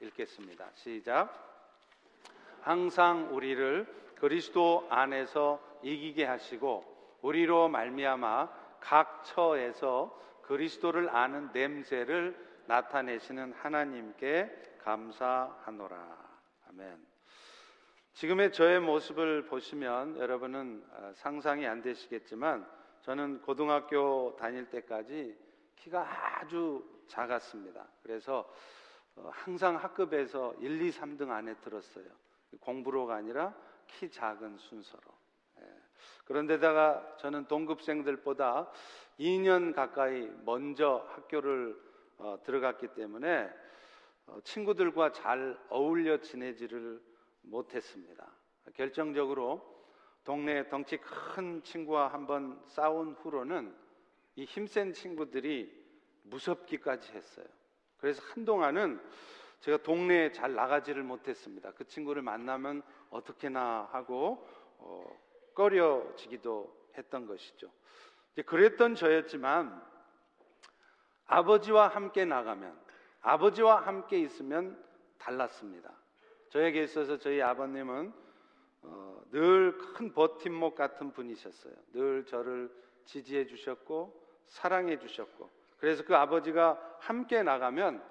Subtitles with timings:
[0.00, 0.70] 읽겠습니다.
[0.74, 1.46] 시작.
[2.60, 8.48] 항상 우리를 그리스도 안에서 이기게 하시고 우리로 말미암아
[8.80, 16.28] 각 처에서 그리스도를 아는 냄새를 나타내시는 하나님께 감사하노라.
[16.68, 17.06] 아멘.
[18.14, 22.66] 지금의 저의 모습을 보시면 여러분은 아, 상상이 안 되시겠지만
[23.02, 25.36] 저는 고등학교 다닐 때까지
[25.76, 27.86] 키가 아주 작았습니다.
[28.02, 28.54] 그래서 어,
[29.30, 32.06] 항상 학급에서 1, 2, 3등 안에 들었어요.
[32.60, 33.54] 공부로가 아니라
[33.86, 35.02] 키 작은 순서로.
[35.60, 35.64] 예.
[36.24, 38.70] 그런데다가 저는 동급생들보다
[39.18, 41.78] 2년 가까이 먼저 학교를
[42.18, 43.50] 어, 들어갔기 때문에
[44.26, 47.00] 어, 친구들과 잘 어울려 지내지를
[47.42, 48.26] 못했습니다.
[48.74, 49.78] 결정적으로
[50.24, 53.74] 동네 덩치 큰 친구와 한번 싸운 후로는
[54.36, 55.74] 이 힘센 친구들이
[56.24, 57.46] 무섭기까지 했어요.
[57.98, 59.00] 그래서 한동안은
[59.60, 61.72] 제가 동네에 잘 나가지를 못했습니다.
[61.72, 64.46] 그 친구를 만나면 어떻게나 하고
[64.78, 65.04] 어,
[65.54, 67.70] 꺼려지기도 했던 것이죠.
[68.46, 69.82] 그랬던 저였지만
[71.26, 72.78] 아버지와 함께 나가면
[73.20, 74.82] 아버지와 함께 있으면
[75.18, 75.92] 달랐습니다.
[76.50, 78.12] 저에게 있어서 저희 아버님은
[78.82, 81.74] 어, 늘큰 버팀목 같은 분이셨어요.
[81.92, 82.70] 늘 저를
[83.04, 88.02] 지지해 주셨고 사랑해 주셨고 그래서 그 아버지가 함께 나가면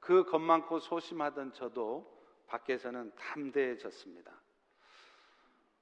[0.00, 2.14] 그 겁 많고 소심하던 저도
[2.46, 4.30] 밖에서는 담대해졌습니다.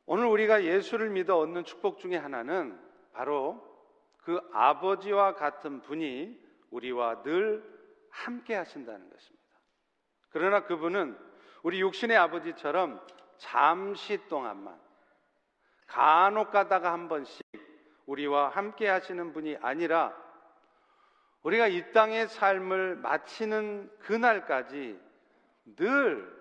[0.06, 2.78] 오늘 우리가 예수를 믿어 얻는 축복 중에 하나는
[3.12, 3.62] 바로
[4.18, 6.40] 그 아버지와 같은 분이
[6.70, 7.62] 우리와 늘
[8.10, 9.44] 함께 하신다는 것입니다.
[10.30, 11.18] 그러나 그분은
[11.62, 13.04] 우리 육신의 아버지처럼
[13.36, 14.80] 잠시 동안만
[15.86, 17.44] 간혹 가다가 한 번씩
[18.06, 20.23] 우리와 함께 하시는 분이 아니라
[21.44, 24.98] 우리가 이 땅의 삶을 마치는 그날까지
[25.76, 26.34] 늘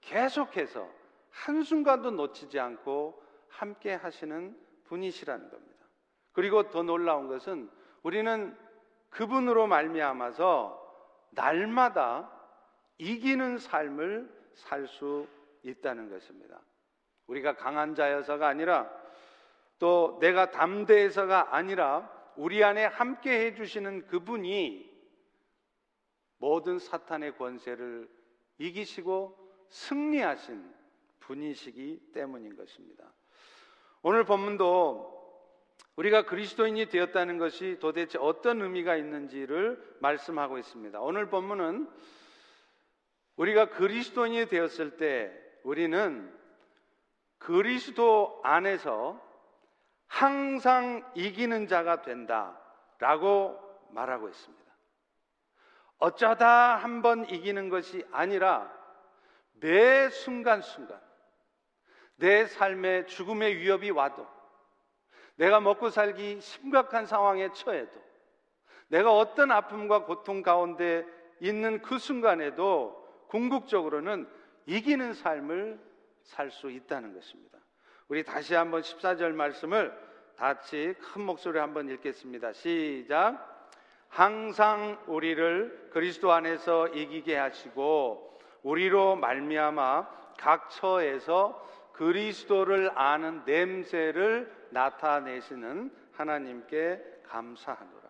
[0.00, 0.88] 계속해서
[1.30, 5.86] 한순간도 놓치지 않고 함께 하시는 분이시라는 겁니다.
[6.32, 7.70] 그리고 더 놀라운 것은
[8.02, 8.56] 우리는
[9.10, 10.82] 그분으로 말미암아서
[11.30, 12.30] 날마다
[12.98, 15.26] 이기는 삶을 살 수
[15.62, 16.60] 있다는 것입니다.
[17.26, 18.90] 우리가 강한 자여서가 아니라
[19.78, 24.94] 또 내가 담대해서가 아니라 우리 안에 함께 해주시는 그분이
[26.38, 28.08] 모든 사탄의 권세를
[28.58, 30.74] 이기시고 승리하신
[31.20, 33.12] 분이시기 때문인 것입니다.
[34.02, 35.16] 오늘 본문도
[35.96, 41.00] 우리가 그리스도인이 되었다는 것이 도대체 어떤 의미가 있는지를 말씀하고 있습니다.
[41.00, 41.90] 오늘 본문은
[43.36, 45.32] 우리가 그리스도인이 되었을 때
[45.62, 46.32] 우리는
[47.38, 49.20] 그리스도 안에서
[50.16, 52.58] 항상 이기는 자가 된다
[52.98, 53.60] 라고
[53.90, 54.64] 말하고 있습니다.
[55.98, 58.72] 어쩌다 한 번 이기는 것이 아니라
[59.60, 60.98] 매 순간순간
[62.16, 64.26] 내 삶에 죽음의 위협이 와도
[65.34, 68.02] 내가 먹고 살기 심각한 상황에 처해도
[68.88, 71.04] 내가 어떤 아픔과 고통 가운데
[71.40, 74.26] 있는 그 순간에도 궁극적으로는
[74.64, 75.78] 이기는 삶을
[76.22, 77.58] 살 수 있다는 것입니다.
[78.08, 80.05] 우리 다시 한번 14절 말씀을
[80.36, 82.52] 같이 큰 목소리로 한번 읽겠습니다.
[82.52, 83.56] 시작.
[84.08, 90.08] 항상 우리를 그리스도 안에서 이기게 하시고 우리로 말미암아
[90.38, 98.06] 각 처에서 그리스도를 아는 냄새를 나타내시는 하나님께 감사하노라.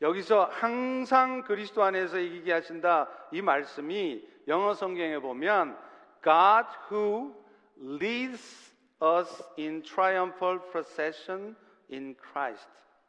[0.00, 5.78] 여기서 항상 그리스도 안에서 이기게 하신다 이 말씀이 영어 성경에 보면
[6.24, 7.34] God who
[7.78, 8.71] leads
[9.02, 11.56] us in triumphal procession
[11.90, 12.68] in Christ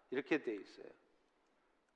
[0.10, 0.88] 이렇게 되어 있어요.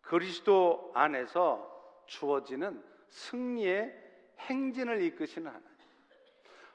[0.02, 3.94] 그리스도 안에서 주어지는 승리의
[4.40, 5.68] 행진을 이끄시는 하나님.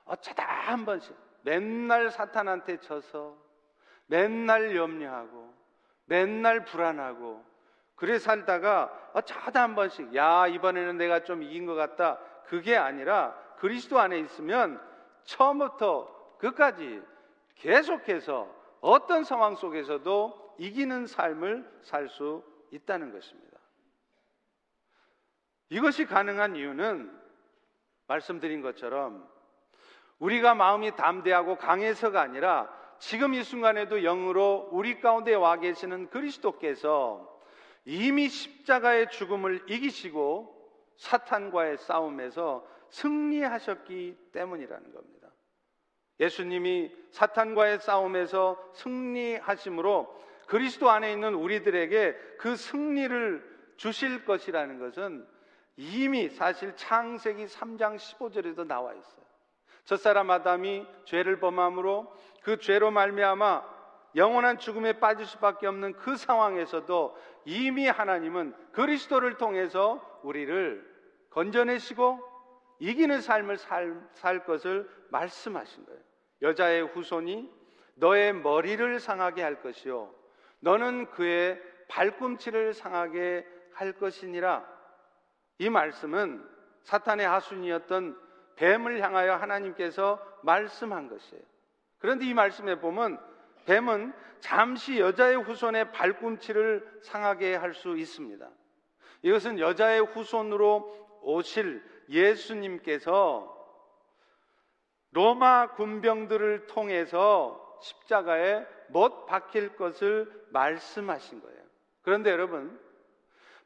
[0.04, 3.36] 어쩌다 한 번씩 맨날 사탄한테 져서
[4.06, 5.54] 맨날 염려하고
[6.06, 7.44] 맨날 불안하고
[7.94, 13.98] 그래 살다가 어쩌다 한 번씩 야 이번에는 내가 좀 이긴 것 같다 그게 아니라 그리스도
[13.98, 14.80] 안에 있으면
[15.24, 17.00] 처음부터 끝까지
[17.56, 18.48] 계속해서
[18.80, 23.58] 어떤 상황 속에서도 이기는 삶을 살 수 있다는 것입니다.
[25.68, 27.10] 이것이 가능한 이유는
[28.06, 29.28] 말씀드린 것처럼
[30.18, 32.68] 우리가 마음이 담대하고 강해서가 아니라
[32.98, 37.28] 지금 이 순간에도 영으로 우리 가운데 와 계시는 그리스도께서
[37.84, 40.62] 이미 십자가의 죽음을 이기시고
[40.96, 45.21] 사탄과의 싸움에서 승리하셨기 때문이라는 겁니다.
[46.22, 55.26] 예수님이 사탄과의 싸움에서 승리하심으로 그리스도 안에 있는 우리들에게 그 승리를 주실 것이라는 것은
[55.76, 59.22] 이미 사실 창세기 3장 15절에도 나와 있어요.
[59.84, 63.72] 첫사람 아담이 죄를 범함으로 그 죄로 말미암아
[64.14, 67.16] 영원한 죽음에 빠질 수밖에 없는 그 상황에서도
[67.46, 70.88] 이미 하나님은 그리스도를 통해서 우리를
[71.30, 72.20] 건져내시고
[72.78, 76.11] 이기는 삶을 살, 살 것을 말씀하신 거예요.
[76.42, 77.50] 여자의 후손이
[77.94, 80.12] 너의 머리를 상하게 할 것이요.
[80.60, 84.66] 너는 그의 발꿈치를 상하게 할 것이니라.
[85.58, 86.44] 이 말씀은
[86.82, 88.18] 사탄의 하순이었던
[88.56, 91.42] 뱀을 향하여 하나님께서 말씀한 것이에요.
[91.98, 93.18] 그런데 이 말씀에 보면
[93.66, 98.48] 뱀은 잠시 여자의 후손의 발꿈치를 상하게 할 수 있습니다.
[99.22, 103.61] 이것은 여자의 후손으로 오실 예수님께서
[105.12, 111.62] 로마 군병들을 통해서 십자가에 못 박힐 것을 말씀하신 거예요.
[112.02, 112.78] 그런데 여러분,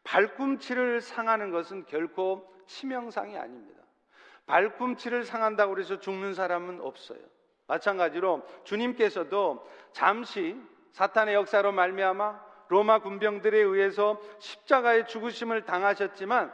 [0.04, 3.82] 발꿈치를 상하는 것은 결코 치명상이 아닙니다.
[4.46, 7.18] 발꿈치를 상한다고 해서 죽는 사람은 없어요.
[7.66, 10.56] 마찬가지로 주님께서도 잠시
[10.92, 16.52] 사탄의 역사로 말미암아 로마 군병들에 의해서 십자가의 죽으심을 당하셨지만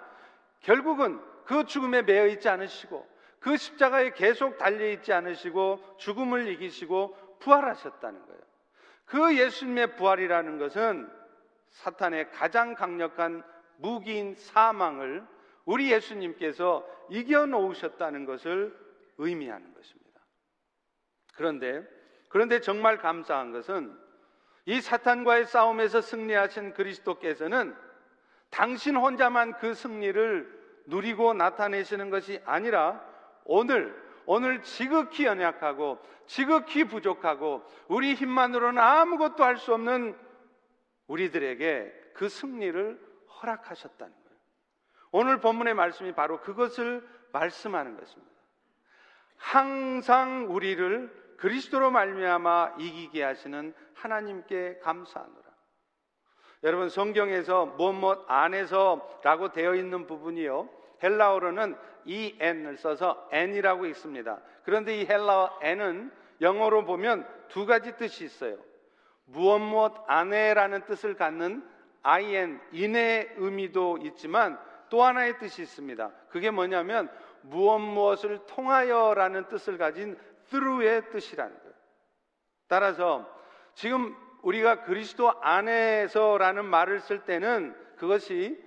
[0.60, 3.06] 결국은 그 죽음에 매여 있지 않으시고
[3.42, 8.40] 그 십자가에 계속 달려 있지 않으시고 죽음을 이기시고 부활하셨다는 거예요.
[9.04, 11.10] 그 예수님의 부활이라는 것은
[11.70, 13.42] 사탄의 가장 강력한
[13.76, 15.26] 무기인 사망을
[15.64, 18.78] 우리 예수님께서 이겨놓으셨다는 것을
[19.18, 20.20] 의미하는 것입니다.
[21.34, 21.84] 그런데,
[22.28, 23.98] 그런데 정말 감사한 것은
[24.66, 27.74] 이 사탄과의 싸움에서 승리하신 그리스도께서는
[28.50, 33.11] 당신 혼자만 그 승리를 누리고 나타내시는 것이 아니라
[33.44, 40.16] 오늘, 오늘 지극히 연약하고 지극히 부족하고 우리 힘만으로는 아무것도 할 수 없는
[41.08, 43.00] 우리들에게 그 승리를
[43.42, 44.38] 허락하셨다는 거예요.
[45.10, 48.32] 오늘 본문의 말씀이 바로 그것을 말씀하는 것입니다.
[49.36, 55.42] 항상 우리를 그리스도로 말미암아 이기게 하시는 하나님께 감사하노라.
[56.62, 60.68] 여러분 성경에서 무엇 안에서라고 되어 있는 부분이요.
[61.02, 64.40] 헬라어로는 이 n을 써서 n이라고 있습니다.
[64.64, 66.10] 그런데 이 헬라어 n은
[66.40, 68.58] 영어로 보면 두 가지 뜻이 있어요.
[69.24, 71.64] 무엇 무엇 안에라는 뜻을 갖는
[72.02, 74.58] in 인의 의미도 있지만
[74.90, 76.10] 또 하나의 뜻이 있습니다.
[76.28, 77.08] 그게 뭐냐면
[77.42, 80.18] 무엇 무엇을 통하여라는 뜻을 가진
[80.50, 81.72] through의 뜻이라는 거예요.
[82.68, 83.28] 따라서
[83.74, 88.60] 지금 우리가 그리스도 안에서라는 말을 쓸 때는 그것이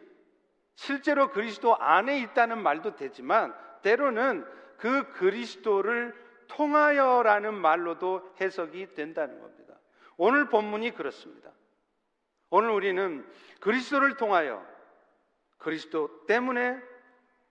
[0.76, 4.46] 실제로 그리스도 안에 있다는 말도 되지만 때로는
[4.78, 6.14] 그 그리스도를
[6.48, 9.74] 통하여라는 말로도 해석이 된다는 겁니다.
[10.18, 11.52] 오늘 본문이 그렇습니다.
[12.50, 13.28] 오늘 우리는
[13.60, 14.64] 그리스도를 통하여
[15.58, 16.80] 그리스도 때문에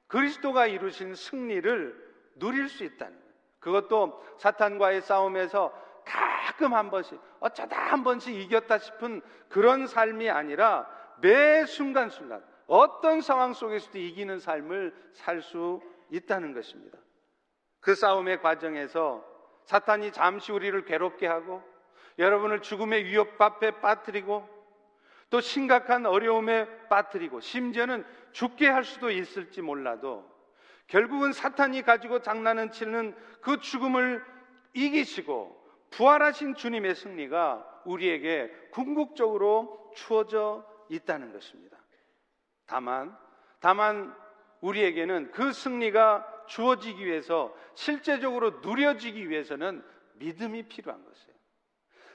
[0.06, 3.18] 그리스도가 이루신 승리를 누릴 수 있다는.
[3.58, 5.72] 그것도 사탄과의 싸움에서
[6.04, 10.86] 가끔 한 번씩 어쩌다 한 번씩 이겼다 싶은 그런 삶이 아니라
[11.20, 15.80] 매 순간순간 어떤 상황 속에서도 이기는 삶을 살 수
[16.10, 16.98] 있다는 것입니다.
[17.80, 19.24] 그 싸움의 과정에서
[19.64, 21.62] 사탄이 잠시 우리를 괴롭게 하고
[22.18, 24.48] 여러분을 죽음의 위협 앞에 빠뜨리고
[25.30, 30.24] 또 심각한 어려움에 빠뜨리고 심지어는 죽게 할 수도 있을지 몰라도
[30.86, 34.24] 결국은 사탄이 가지고 장난을 치는 그 죽음을
[34.74, 41.73] 이기시고 부활하신 주님의 승리가 우리에게 궁극적으로 주어져 있다는 것입니다.
[42.66, 43.16] 다만,
[43.60, 44.14] 다만
[44.60, 51.34] 우리에게는 그 승리가 주어지기 위해서 실제적으로 누려지기 위해서는 믿음이 필요한 것이에요.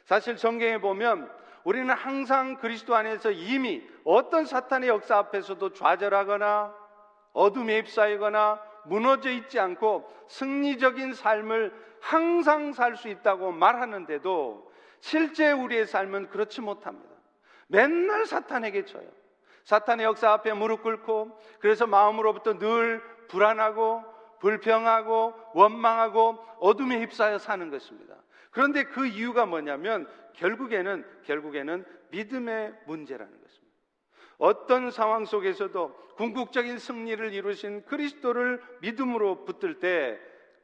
[0.05, 1.31] 사실 성경에 보면
[1.63, 6.73] 우리는 항상 그리스도 안에서 이미 어떤 사탄의 역사 앞에서도 좌절하거나
[7.33, 16.29] 어둠에 휩싸이거나 무너져 있지 않고 승리적인 삶을 항상 살 수 있다고 말하는데도 실제 우리의 삶은
[16.29, 17.09] 그렇지 못합니다.
[17.67, 19.18] 맨날 사탄에게 져요.
[19.69, 24.03] 사탄의 역사 앞에 무릎 꿇고 그래서 마음으로부터 늘 불안하고
[24.39, 28.15] 불평하고 원망하고 어둠에 휩싸여 사는 것입니다.
[28.49, 33.75] 그런데 그 이유가 뭐냐면 결국에는 결국에는 믿음의 문제라는 것입니다.
[34.39, 40.19] 어떤 상황 속에서도 궁극적인 승리를 이루신 그리스도를 믿음으로 붙들 때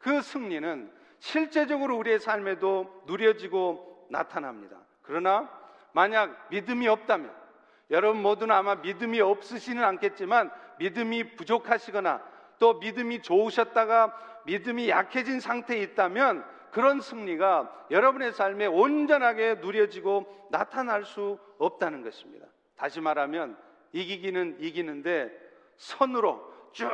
[0.05, 4.77] 그 승리는 실제적으로 우리의 삶에도 누려지고 나타납니다.
[5.01, 5.49] 그러나
[5.93, 7.44] 만약 믿음이 없다면
[7.91, 12.21] 여러분 모두는 아마 믿음이 없으시는 않겠지만 믿음이 부족하시거나
[12.59, 21.39] 또 믿음이 좋으셨다가 믿음이 약해진 상태에 있다면 그런 승리가 여러분의 삶에 온전하게 누려지고 나타날 수
[21.57, 22.47] 없다는 것입니다.
[22.75, 23.57] 다시 말하면
[23.93, 25.31] 이기기는 이기는데
[25.77, 26.87] 선으로 쭉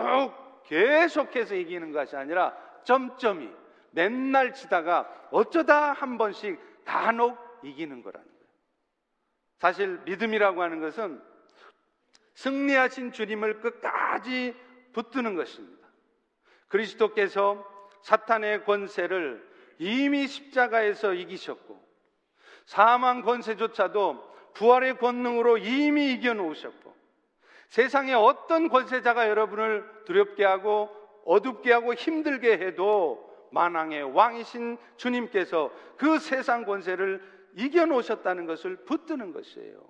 [0.65, 3.49] 계속해서 이기는 것이 아니라 점점이
[3.91, 8.30] 맨날 치다가 어쩌다 한 번씩 간혹 이기는 거라는.
[9.61, 11.21] 사실 믿음이라고 하는 것은
[12.33, 14.55] 승리하신 주님을 끝까지
[14.91, 15.87] 붙드는 것입니다.
[16.67, 17.63] 그리스도께서
[18.01, 21.79] 사탄의 권세를 이미 십자가에서 이기셨고
[22.65, 26.95] 사망 권세조차도 부활의 권능으로 이미 이겨놓으셨고
[27.69, 30.89] 세상의 어떤 권세자가 여러분을 두렵게 하고
[31.25, 39.89] 어둡게 하고 힘들게 해도 만왕의 왕이신 주님께서 그 세상 권세를 이겨놓으셨다는 것을 붙드는 것이에요.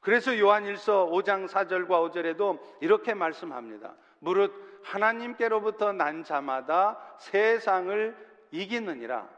[0.00, 3.96] 그래서 요한일서 5장 4절과 5절에도 이렇게 말씀합니다.
[4.20, 8.16] 무릇 하나님께로부터 난 자마다 세상을
[8.50, 9.28] 이기느니라.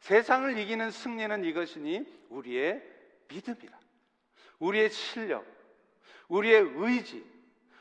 [0.00, 2.82] 세상을 이기는 승리는 이것이니 우리의
[3.28, 3.78] 믿음이라.
[4.58, 5.44] 우리의 실력,
[6.28, 7.24] 우리의 의지,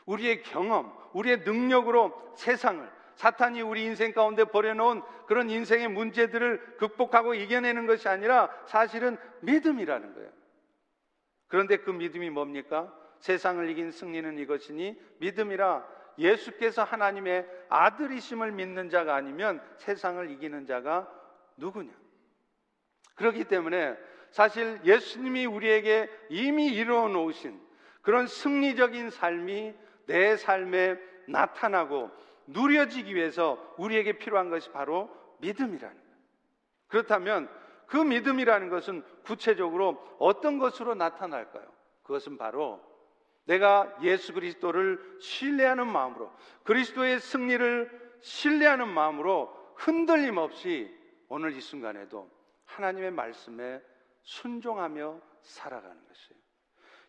[0.06, 7.86] 우리의 경험, 우리의 능력으로 세상을 사탄이 우리 인생 가운데 버려놓은 그런 인생의 문제들을 극복하고 이겨내는
[7.86, 10.30] 것이 아니라 사실은 믿음이라는 거예요.
[11.50, 12.96] 그런데 그 믿음이 뭡니까?
[13.20, 15.86] 세상을 이긴 승리는 이것이니 믿음이라
[16.18, 21.12] 예수께서 하나님의 아들이심을 믿는 자가 아니면 세상을 이기는 자가
[21.58, 21.92] 누구냐?
[23.16, 23.98] 그렇기 때문에
[24.32, 27.60] 사실 예수님이 우리에게 이미 이루어 놓으신
[28.02, 30.98] 그런 승리적인 삶이 내 삶에
[31.28, 32.12] 나타나고
[32.50, 36.18] 누려지기 위해서 우리에게 필요한 것이 바로 믿음이라는 거예요.
[36.88, 37.50] 그렇다면
[37.88, 41.66] 그 믿음이라는 것은 구체적으로 어떤 것으로 나타날까요?
[42.04, 42.82] 그것은 바로
[43.46, 46.32] 내가 예수 그리스도를 신뢰하는 마음으로
[46.64, 50.96] 그리스도의 승리를 신뢰하는 마음으로 흔들림 없이
[51.30, 52.30] 오늘 이 순간에도
[52.66, 53.82] 하나님의 말씀에
[54.24, 56.40] 순종하며 살아가는 것이에요.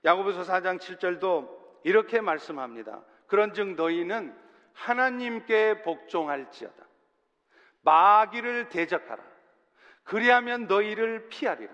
[0.05, 3.05] 야고보서 4장 7절도 이렇게 말씀합니다.
[3.27, 4.35] 그런즉 너희는
[4.75, 6.77] 하나님께 복종할지어다.
[7.83, 9.23] 마귀를 대적하라.
[10.05, 11.73] 그리하면 너희를 피하리라.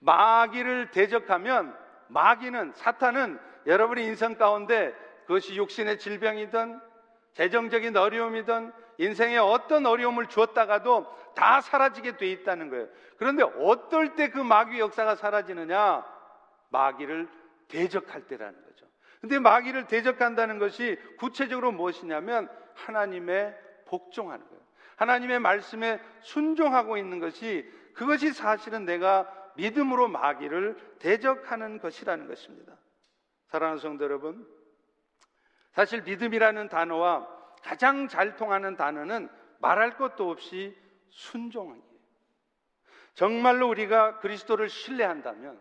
[0.00, 1.76] 마귀를 대적하면
[2.08, 4.94] 마귀는 사탄은 여러분의 인생 가운데
[5.26, 6.80] 그것이 육신의 질병이든
[7.34, 12.88] 재정적인 어려움이든 인생에 어떤 어려움을 주었다가도 다 사라지게 돼 있다는 거예요.
[13.16, 16.04] 그런데 어떨 때 그 마귀 역사가 사라지느냐?
[16.70, 17.28] 마귀를
[17.68, 18.69] 대적할 때라는 거죠.
[19.20, 23.54] 근데 마귀를 대적한다는 것이 구체적으로 무엇이냐면 하나님의
[23.86, 24.60] 복종하는 거예요.
[24.96, 32.76] 하나님의 말씀에 순종하고 있는 것이 그것이 사실은 내가 믿음으로 마귀를 대적하는 것이라는 것입니다.
[33.48, 34.46] 사랑하는 성도 여러분,
[35.72, 37.28] 사실 믿음이라는 단어와
[37.62, 40.76] 가장 잘 통하는 단어는 말할 것도 없이
[41.10, 41.90] 순종이에요.
[43.14, 45.60] 정말로 우리가 그리스도를 신뢰한다면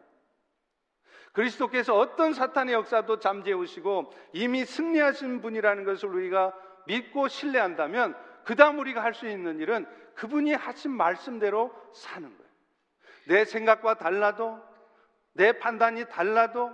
[1.33, 6.53] 그리스도께서 어떤 사탄의 역사도 잠재우시고 이미 승리하신 분이라는 것을 우리가
[6.85, 12.49] 믿고 신뢰한다면 그 다음 우리가 할 수 있는 일은 그분이 하신 말씀대로 사는 거예요.
[13.27, 14.59] 내 생각과 달라도
[15.33, 16.71] 내 판단이 달라도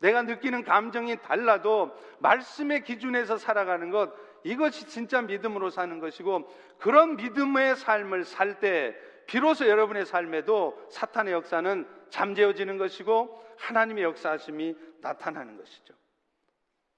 [0.00, 1.90] 내가 느끼는 감정이 달라도
[2.20, 4.12] 말씀의 기준에서 살아가는 것
[4.44, 8.94] 이것이 진짜 믿음으로 사는 것이고 그런 믿음의 삶을 살 때
[9.26, 15.94] 비로소 여러분의 삶에도 사탄의 역사는 잠재워지는 것이고 하나님의 역사하심이 나타나는 것이죠.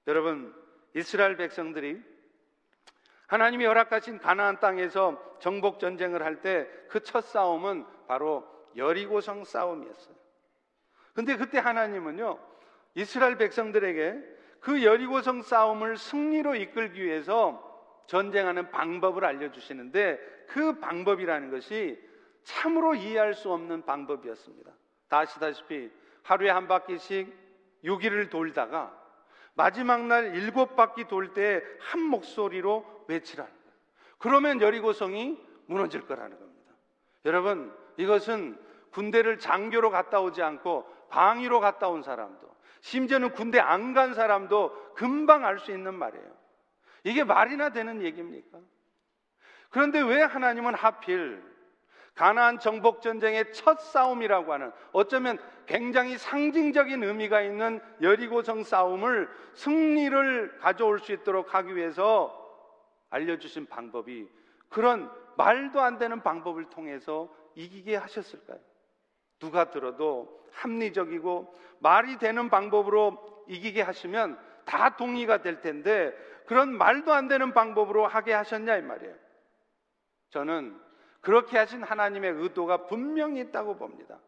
[0.07, 0.53] 여러분,
[0.95, 2.01] 이스라엘 백성들이
[3.27, 10.15] 하나님이 허락하신 가나안 땅에서 정복 전쟁을 할 때 그 첫 싸움은 바로 여리고성 싸움이었어요.
[11.13, 12.37] 근데 그때 하나님은요,
[12.95, 14.21] 이스라엘 백성들에게
[14.59, 17.67] 그 여리고성 싸움을 승리로 이끌기 위해서
[18.07, 21.97] 전쟁하는 방법을 알려 주시는데 그 방법이라는 것이
[22.43, 24.71] 참으로 이해할 수 없는 방법이었습니다.
[25.11, 25.91] 다 아시다시피
[26.23, 27.35] 하루에 한 바퀴씩
[27.83, 28.97] 6일을 돌다가
[29.55, 33.71] 마지막 날 일곱 바퀴 돌 때 한 목소리로 외치라는 거예요.
[34.19, 36.71] 그러면 여리고성이 무너질 거라는 겁니다.
[37.25, 38.57] 여러분, 이것은
[38.91, 42.49] 군대를 장교로 갔다 오지 않고 방위로 갔다 온 사람도
[42.79, 46.31] 심지어는 군대 안 간 사람도 금방 알 수 있는 말이에요.
[47.03, 48.59] 이게 말이나 되는 얘기입니까?
[49.71, 51.43] 그런데 왜 하나님은 하필
[52.15, 60.99] 가나안 정복 전쟁의 첫 싸움이라고 하는 어쩌면 굉장히 상징적인 의미가 있는 여리고성 싸움을 승리를 가져올
[60.99, 62.37] 수 있도록 하기 위해서
[63.09, 64.27] 알려주신 방법이
[64.69, 68.59] 그런 말도 안 되는 방법을 통해서 이기게 하셨을까요?
[69.39, 76.13] 누가 들어도 합리적이고 말이 되는 방법으로 이기게 하시면 다 동의가 될 텐데
[76.45, 79.15] 그런 말도 안 되는 방법으로 하게 하셨냐 이 말이에요.
[80.29, 80.79] 저는
[81.21, 84.19] 그렇게 하신 하나님의 의도가 분명히 있다고 봅니다.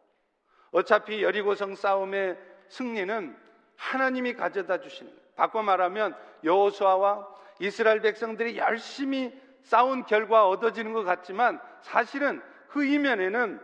[0.72, 2.38] 어차피 여리고성 싸움의
[2.70, 3.36] 승리는
[3.76, 5.24] 하나님이 가져다 주시는 거예요.
[5.36, 7.28] 바꿔 말하면 여호수아와
[7.60, 13.60] 이스라엘 백성들이 열심히 싸운 결과 얻어지는 것 같지만 사실은 그 이면에는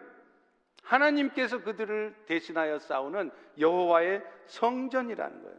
[0.83, 5.57] 하나님께서 그들을 대신하여 싸우는 여호와의 성전이라는 거예요.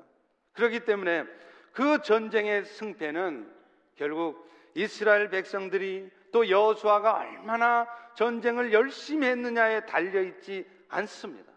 [0.55, 1.25] 그렇기 때문에
[1.73, 3.53] 그 전쟁의 승패는
[3.95, 11.50] 결국 이스라엘 백성들이 또 여호수아가 얼마나 전쟁을 열심히 했느냐에 달려 있지 않습니다.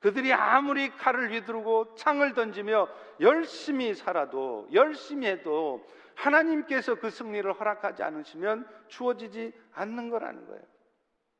[0.00, 2.88] 그들이 아무리 칼을 휘두르고 창을 던지며
[3.20, 10.62] 열심히 살아도 열심히 해도 하나님께서 그 승리를 허락하지 않으시면 주어지지 않는 거라는 거예요.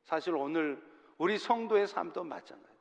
[0.03, 0.81] 사실 오늘
[1.17, 2.73] 우리 성도의 삶도 마찬가지예요.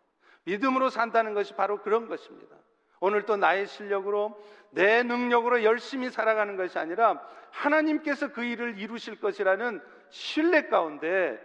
[0.44, 2.56] 믿음으로 산다는 것이 바로 그런 것입니다.
[3.04, 4.40] 오늘 또 나의 실력으로
[4.71, 11.37] 내 능력으로 열심히 살아가는 것이 아니라 하나님께서 그 일을 이루실 것이라는 신뢰 가운데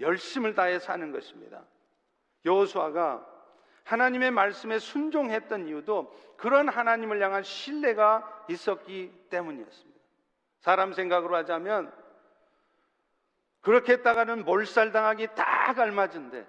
[0.00, 1.62] 열심을 다해 사는 것입니다.
[2.44, 3.24] 여호수아가
[3.84, 10.00] 하나님의 말씀에 순종했던 이유도 그런 하나님을 향한 신뢰가 있었기 때문이었습니다.
[10.58, 11.92] 사람 생각으로 하자면
[13.60, 16.44] 그렇게 했다가는 몰살당하기 딱 알맞은데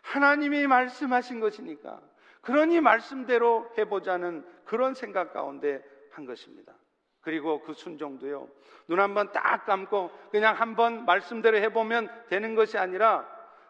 [0.00, 2.00] 하나님이 말씀하신 것이니까
[2.42, 6.74] 그러니 말씀대로 해보자는 그런 생각 가운데 한 것입니다.
[7.20, 8.48] 그리고 그 순종도요.
[8.88, 13.26] 눈 한번 딱 감고 그냥 한번 말씀대로 해보면 되는 것이 아니라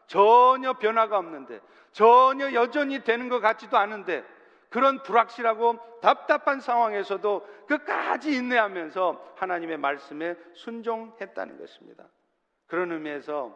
[0.06, 1.60] 전혀 변화가 없는데
[1.92, 4.24] 전혀 여전히 되는 것 같지도 않은데
[4.70, 12.08] 그런 불확실하고 답답한 상황에서도 끝까지 인내하면서 하나님의 말씀에 순종했다는 것입니다.
[12.66, 13.54] 그런 의미에서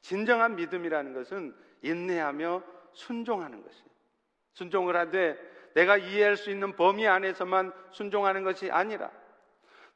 [0.00, 3.91] 진정한 믿음이라는 것은 인내하며 순종하는 것이에요.
[4.54, 5.38] 순종을 하되
[5.74, 9.10] 내가 이해할 수 있는 범위 안에서만 순종하는 것이 아니라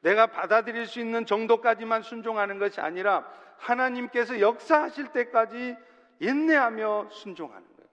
[0.01, 5.75] 내가 받아들일 수 있는 정도까지만 순종하는 것이 아니라 하나님께서 역사하실 때까지
[6.19, 7.89] 인내하며 순종하는 거예요.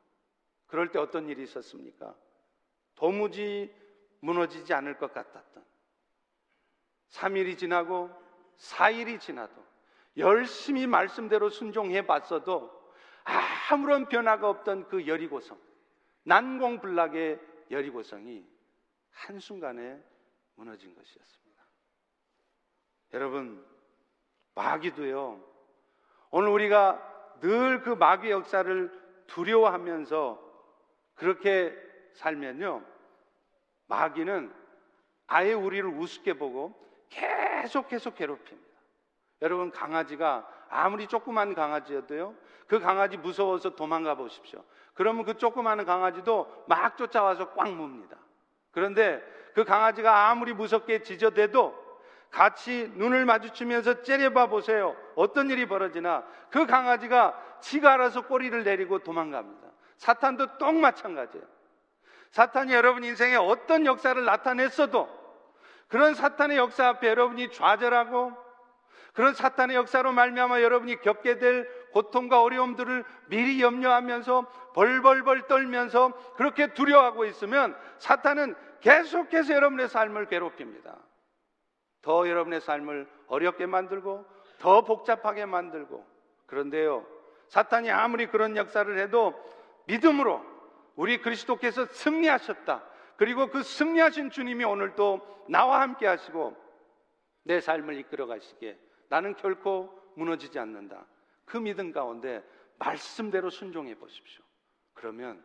[0.67, 2.15] 그럴 때 어떤 일이 있었습니까?
[2.95, 3.75] 도무지
[4.21, 5.65] 무너지지 않을 것 같았던
[7.11, 8.11] 3일이 지나고
[8.57, 9.53] 4일이 지나도
[10.17, 12.71] 열심히 말씀대로 순종해 봤어도
[13.71, 15.59] 아무런 변화가 없던 그 여리고성
[16.25, 18.47] 난공불락의 여리고성이
[19.11, 20.03] 한순간에
[20.57, 21.65] 무너진 것이었습니다.
[23.13, 23.65] 여러분,
[24.55, 25.41] 마귀도요,
[26.31, 30.41] 오늘 우리가 늘 그 마귀 역사를 두려워하면서
[31.15, 31.77] 그렇게
[32.15, 32.85] 살면요,
[33.87, 34.53] 마귀는
[35.27, 36.75] 아예 우리를 우습게 보고
[37.09, 38.75] 계속 계속 괴롭힙니다.
[39.43, 42.35] 여러분, 강아지가 아무리 조그만 강아지여도요,
[42.67, 44.65] 그 강아지 무서워서 도망가 보십시오.
[44.95, 48.17] 그러면 그 조그마한 강아지도 막 쫓아와서 꽉 뭅니다.
[48.71, 49.23] 그런데
[49.55, 51.85] 그 강아지가 아무리 무섭게 짖어대도
[52.31, 54.97] 같이 눈을 마주치면서 째려봐 보세요.
[55.15, 59.69] 어떤 일이 벌어지나 그 강아지가 지가 알아서 꼬리를 내리고 도망갑니다.
[59.99, 61.47] 사탄도 똑 마찬가지예요.
[62.33, 65.09] 사탄이 여러분 인생에 어떤 역사를 나타냈어도
[65.87, 68.33] 그런 사탄의 역사 앞에 여러분이 좌절하고
[69.13, 77.25] 그런 사탄의 역사로 말미암아 여러분이 겪게 될 고통과 어려움들을 미리 염려하면서 벌벌벌 떨면서 그렇게 두려워하고
[77.25, 80.99] 있으면 사탄은 계속해서 여러분의 삶을 괴롭힙니다.
[82.03, 84.27] 더 여러분의 삶을 어렵게 만들고
[84.59, 86.05] 더 복잡하게 만들고
[86.47, 87.07] 그런데요.
[87.49, 89.33] 사탄이 아무리 그런 역사를 해도
[89.87, 90.45] 믿음으로
[90.97, 92.83] 우리 그리스도께서 승리하셨다.
[93.17, 96.57] 그리고 그 승리하신 주님이 오늘도 나와 함께 하시고
[97.45, 98.77] 내 삶을 이끌어 가시기에
[99.09, 101.07] 나는 결코 무너지지 않는다.
[101.45, 102.43] 그 믿음 가운데
[102.79, 104.45] 말씀대로 순종해 보십시오.
[104.95, 105.45] 그러면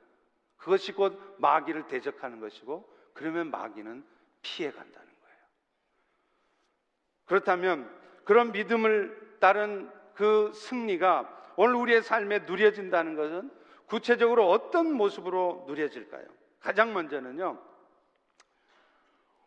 [0.57, 4.05] 그것이 곧 마귀를 대적하는 것이고 그러면 마귀는
[4.41, 5.37] 피해 간다는 거예요.
[7.25, 13.51] 그렇다면 그런 믿음을 따른 그 승리가 오늘 우리의 삶에 누려진다는 것은
[13.87, 16.25] 구체적으로 어떤 모습으로 누려질까요?
[16.59, 17.59] 가장 먼저는요.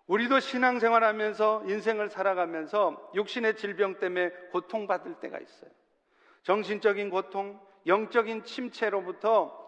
[0.06, 5.70] 우리도 신앙생활 하면서 인생을 살아가면서 육신의 질병 때문에 고통받을 때가 있어요.
[6.42, 9.61] 정신적인 고통, 영적인 침체로부터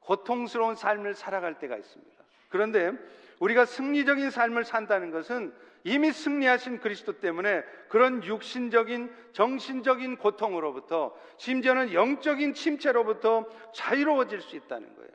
[0.00, 2.24] 고통스러운 삶을 살아갈 때가 있습니다.
[2.48, 2.92] 그런데
[3.40, 5.52] 우리가 승리적인 삶을 산다는 것은
[5.84, 15.10] 이미 승리하신 그리스도 때문에 그런 육신적인, 정신적인 고통으로부터 심지어는 영적인 침체로부터 자유로워질 수 있다는 거예요.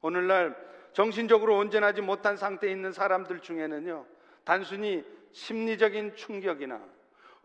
[0.00, 0.56] 오늘날
[0.92, 4.06] 정신적으로 온전하지 못한 상태에 있는 사람들 중에는요,
[4.44, 6.80] 단순히 심리적인 충격이나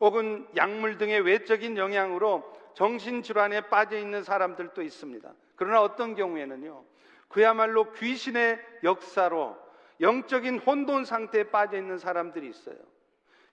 [0.03, 5.33] 혹은 약물 등의 외적인 영향으로 정신질환에 빠져 있는 사람들도 있습니다.
[5.55, 6.83] 그러나 어떤 경우에는요,
[7.29, 9.57] 그야말로 귀신의 역사로
[10.01, 12.75] 영적인 혼돈 상태에 빠져 있는 사람들이 있어요.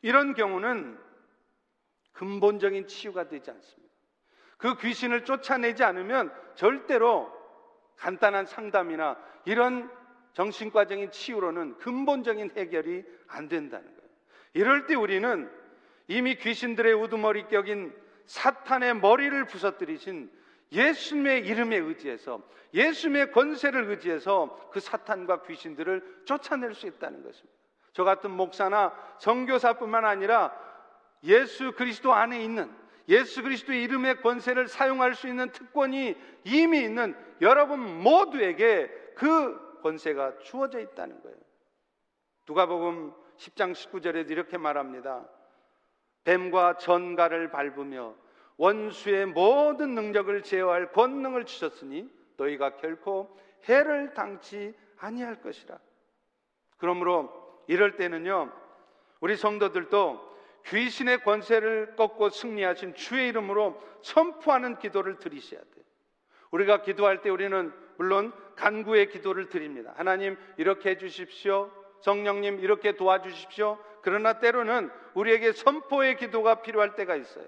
[0.03, 0.99] 이런 경우는
[2.15, 3.95] 근본적인 치유가 되지 않습니다.
[4.57, 7.33] 그 귀신을 쫓아내지 않으면 절대로
[7.95, 9.89] 간단한 상담이나 이런
[10.33, 14.11] 정신과적인 치유로는 근본적인 해결이 안 된다는 거예요.
[14.55, 15.60] 이럴 때 우리는
[16.11, 17.95] 이미 귀신들의 우두머리 격인
[18.27, 20.29] 사탄의 머리를 부서뜨리신
[20.73, 22.43] 예수님의 이름에 의지해서
[22.75, 27.57] 예수님의 권세를 의지해서 그 사탄과 귀신들을 쫓아낼 수 있다는 것입니다.
[27.93, 30.53] 저 같은 목사나 선교사뿐만 아니라
[31.23, 32.69] 예수 그리스도 안에 있는
[33.09, 40.81] 예수 그리스도의 이름의 권세를 사용할 수 있는 특권이 이미 있는 여러분 모두에게 그 권세가 주어져
[40.81, 41.37] 있다는 거예요.
[42.49, 45.25] 누가복음 10장 19절에도 이렇게 말합니다.
[46.25, 48.15] 뱀과 전갈을 밟으며
[48.57, 53.37] 원수의 모든 능력을 제어할 권능을 주셨으니 너희가 결코
[53.69, 55.79] 해를 당치 아니할 것이라.
[56.77, 58.53] 그러므로 이럴 때는요,
[59.21, 60.31] 우리 성도들도
[60.67, 65.85] 귀신의 권세를 꺾고 승리하신 주의 이름으로 선포하는 기도를 드리셔야 돼요.
[66.51, 69.95] 우리가 기도할 때 우리는 물론 간구의 기도를 드립니다.
[69.97, 71.71] 하나님 이렇게 해 주십시오.
[72.01, 73.79] 성령님 이렇게 도와주십시오.
[74.03, 77.47] 그러나 때로는 우리에게 선포의 기도가 필요할 때가 있어요.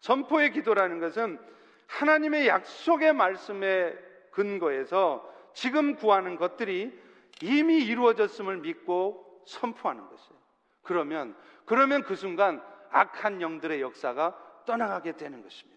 [0.00, 1.38] 선포의 기도라는 것은
[1.86, 3.94] 하나님의 약속의 말씀에
[4.30, 6.98] 근거해서 지금 구하는 것들이
[7.42, 10.38] 이미 이루어졌음을 믿고 선포하는 것이에요.
[10.82, 15.74] 그러면 그러면 그 순간 악한 영들의 역사가 떠나가게 되는 것입니다.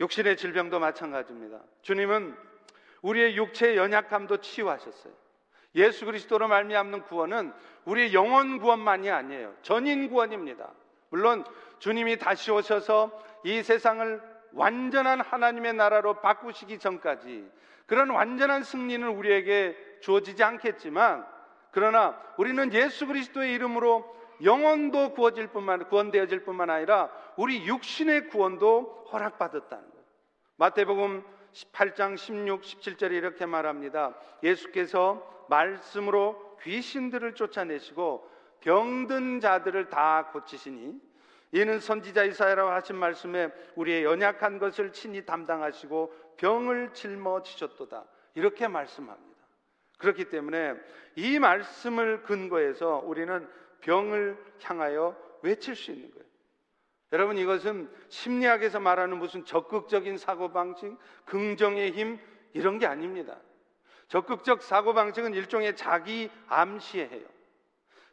[0.00, 1.62] 욕실의 질병도 마찬가지입니다.
[1.82, 2.36] 주님은
[3.02, 5.23] 우리의 육체의 연약함도 치유하셨어요.
[5.74, 7.52] 예수 그리스도로 말미암는 구원은
[7.84, 9.54] 우리의 영원 구원만이 아니에요.
[9.62, 10.70] 전인 구원입니다.
[11.10, 11.44] 물론
[11.78, 13.10] 주님이 다시 오셔서
[13.44, 14.20] 이 세상을
[14.52, 17.50] 완전한 하나님의 나라로 바꾸시기 전까지
[17.86, 21.26] 그런 완전한 승리는 우리에게 주어지지 않겠지만
[21.70, 29.90] 그러나 우리는 예수 그리스도의 이름으로 영원도 구워질 뿐만 구원되어질 뿐만 아니라 우리 육신의 구원도 허락받았다는
[29.90, 30.04] 거예요.
[30.56, 34.14] 마태복음 18장 16, 17절에 이렇게 말합니다.
[34.42, 38.30] 예수께서 말씀으로 귀신들을 쫓아내시고
[38.60, 41.00] 병든 자들을 다 고치시니
[41.52, 48.04] 이는 선지자 이사야라고 하신 말씀에 우리의 연약한 것을 친히 담당하시고 병을 짊어지셨도다.
[48.34, 49.44] 이렇게 말씀합니다.
[49.98, 50.74] 그렇기 때문에
[51.14, 53.48] 이 말씀을 근거해서 우리는
[53.82, 56.24] 병을 향하여 외칠 수 있는 거예요.
[57.12, 62.18] 여러분 이것은 심리학에서 말하는 무슨 적극적인 사고방식, 긍정의 힘
[62.52, 63.38] 이런 게 아닙니다.
[64.08, 67.26] 적극적 사고방식은 일종의 자기 암시해요.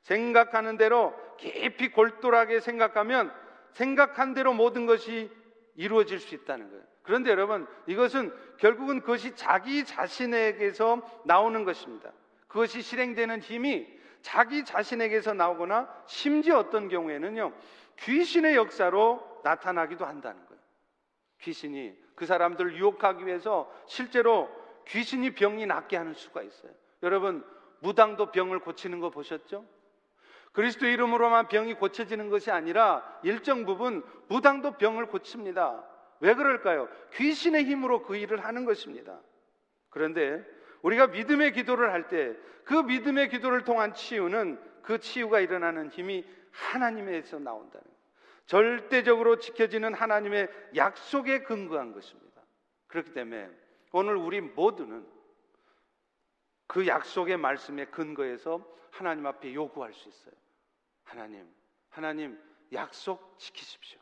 [0.02, 3.32] 생각하는 대로 깊이 골똘하게 생각하면
[3.74, 5.32] 생각한 대로 모든 것이
[5.76, 6.84] 이루어질 수 있다는 거예요.
[7.04, 12.12] 그런데 여러분, 이것은 결국은 그것이 자기 자신에게서 나오는 것입니다.
[12.48, 13.88] 그것이 실행되는 힘이
[14.22, 17.54] 자기 자신에게서 나오거나 심지어 어떤 경우에는요,
[18.00, 20.62] 귀신의 역사로 나타나기도 한다는 거예요.
[21.42, 24.50] 귀신이 그 사람들을 유혹하기 위해서 실제로
[24.88, 26.72] 귀신이 병이 낫게 하는 수가 있어요.
[27.04, 27.46] 여러분,
[27.80, 29.66] 무당도 병을 고치는 거 보셨죠?
[30.52, 35.84] 그리스도 이름으로만 병이 고쳐지는 것이 아니라 일정 부분 무당도 병을 고칩니다.
[36.20, 36.90] 왜 그럴까요?
[37.14, 39.20] 귀신의 힘으로 그 일을 하는 것입니다.
[39.90, 40.46] 그런데
[40.82, 47.40] 우리가 믿음의 기도를 할 때 그 믿음의 기도를 통한 치유는 그 치유가 일어나는 힘이 하나님에서
[47.40, 47.86] 나온다는.
[48.46, 52.42] 절대적으로 지켜지는 하나님의 약속에 근거한 것입니다.
[52.88, 53.50] 그렇기 때문에
[53.92, 55.06] 오늘 우리 모두는
[56.68, 60.34] 그 약속의 말씀에 근거해서 하나님 앞에 요구할 수 있어요.
[61.04, 61.46] 하나님,
[61.90, 62.40] 하나님
[62.72, 64.00] 약속 지키십시오.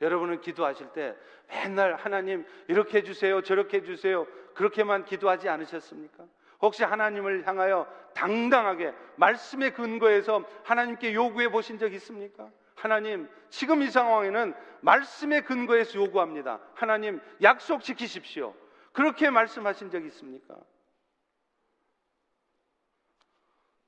[0.00, 1.16] 여러분은 기도하실 때
[1.48, 4.26] 맨날 하나님 이렇게 해주세요, 저렇게 해주세요.
[4.54, 6.26] 그렇게만 기도하지 않으셨습니까?
[6.60, 12.50] 혹시 하나님을 향하여 당당하게 말씀의 근거에서 하나님께 요구해 보신 적 있습니까?
[12.74, 16.60] 하나님, 지금 이 상황에는 말씀의 근거에서 요구합니다.
[16.74, 18.54] 하나님, 약속 지키십시오.
[18.96, 20.56] 그렇게 말씀하신 적 있습니까?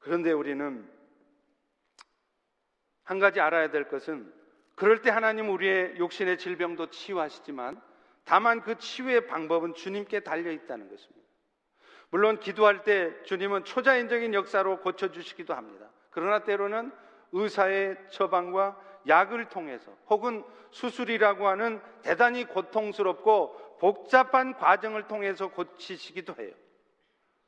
[0.00, 0.86] 그런데 우리는
[3.04, 4.30] 한 가지 알아야 될 것은
[4.74, 7.80] 그럴 때 하나님 우리의 욕신의 질병도 치유하시지만
[8.24, 11.26] 다만 그 치유의 방법은 주님께 달려 있다는 것입니다.
[12.10, 15.88] 물론 기도할 때 주님은 초자연적인 역사로 고쳐 주시기도 합니다.
[16.10, 16.92] 그러나 때로는
[17.32, 26.52] 의사의 처방과 약을 통해서 혹은 수술이라고 하는 대단히 고통스럽고 복잡한 과정을 통해서 고치시기도 해요.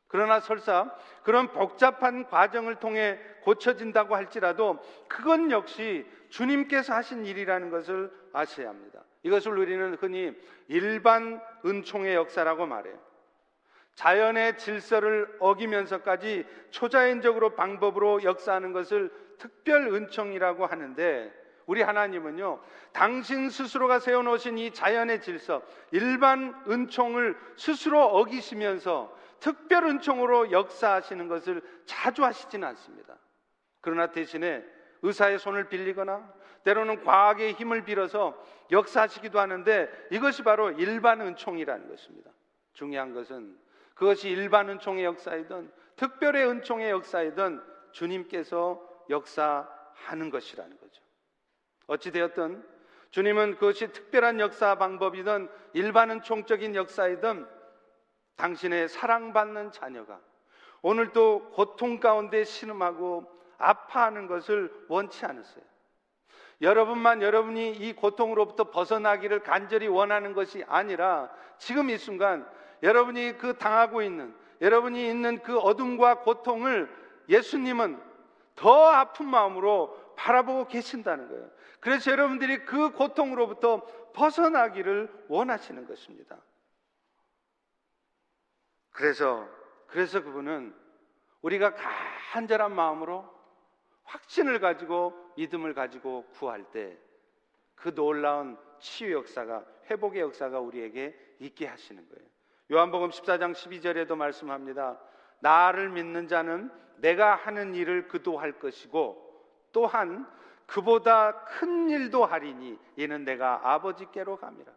[0.08, 8.68] 그러나 설사 그런 복잡한 과정을 통해 고쳐진다고 할지라도 그건 역시 주님께서 하신 일이라는 것을 아셔야
[8.70, 9.04] 합니다.
[9.22, 12.98] 이것을 우리는 흔히 일반 은총의 역사라고 말해요.
[13.94, 21.39] 자연의 질서를 어기면서까지 초자연적으로 방법으로 역사하는 것을 특별 은총이라고 하는데
[21.70, 31.28] 우리 하나님은요, 당신 스스로가 세워놓으신 이 자연의 질서, 일반 은총을 스스로 어기시면서 특별 은총으로 역사하시는
[31.28, 33.16] 것을 자주 하시지는 않습니다.
[33.80, 34.64] 그러나 대신에
[35.02, 36.28] 의사의 손을 빌리거나
[36.64, 38.36] 때로는 과학의 힘을 빌어서
[38.72, 42.32] 역사하시기도 하는데 이것이 바로 일반 은총이라는 것입니다.
[42.72, 43.56] 중요한 것은
[43.94, 51.09] 그것이 일반 은총의 역사이든 특별의 은총의 역사이든 주님께서 역사하는 것이라는 거죠.
[51.90, 52.64] 어찌되었든
[53.10, 57.46] 주님은 그것이 특별한 역사 방법이든 일반 은 총적인 역사이든
[58.36, 60.20] 당신의 사랑받는 자녀가
[60.82, 65.64] 오늘도 고통 가운데 신음하고 아파하는 것을 원치 않으세요.
[66.62, 72.48] 여러분만 여러분이 이 고통으로부터 벗어나기를 간절히 원하는 것이 아니라 지금 이 순간
[72.82, 76.88] 여러분이 그 당하고 있는 여러분이 있는 그 어둠과 고통을
[77.28, 78.00] 예수님은
[78.54, 81.50] 더 아픈 마음으로 바라보고 계신다는 거예요.
[81.80, 86.36] 그래서 여러분들이 그 고통으로부터 벗어나기를 원하시는 것입니다.
[88.92, 89.48] 그래서
[89.86, 90.74] 그래서 그분은
[91.42, 91.74] 우리가
[92.32, 93.28] 간절한 마음으로
[94.04, 96.98] 확신을 가지고 믿음을 가지고 구할 때
[97.80, 102.28] 그 놀라운 치유 역사가 회복의 역사가 우리에게 있게 하시는 거예요.
[102.70, 105.00] 요한복음 14장 12절에도 말씀합니다.
[105.40, 109.29] 나를 믿는 자는 내가 하는 일을 그도 할 것이고
[109.72, 110.26] 또한
[110.66, 114.72] 그보다 큰 일도 하리니 이는 내가 아버지께로 감이라.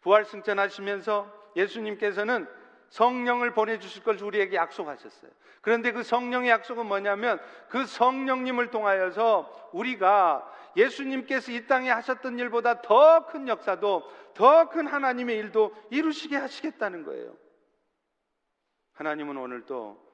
[0.00, 2.48] 부활 승천하시면서 예수님께서는
[2.88, 5.30] 성령을 보내주실 걸 우리에게 약속하셨어요.
[5.60, 7.38] 그런데 그 성령의 약속은 뭐냐면
[7.68, 15.36] 그 성령님을 통하여서 우리가 예수님께서 이 땅에 하셨던 일보다 더 큰 역사도 더 큰 하나님의
[15.36, 17.36] 일도 이루시게 하시겠다는 거예요.
[18.94, 20.10] 하나님은 오늘도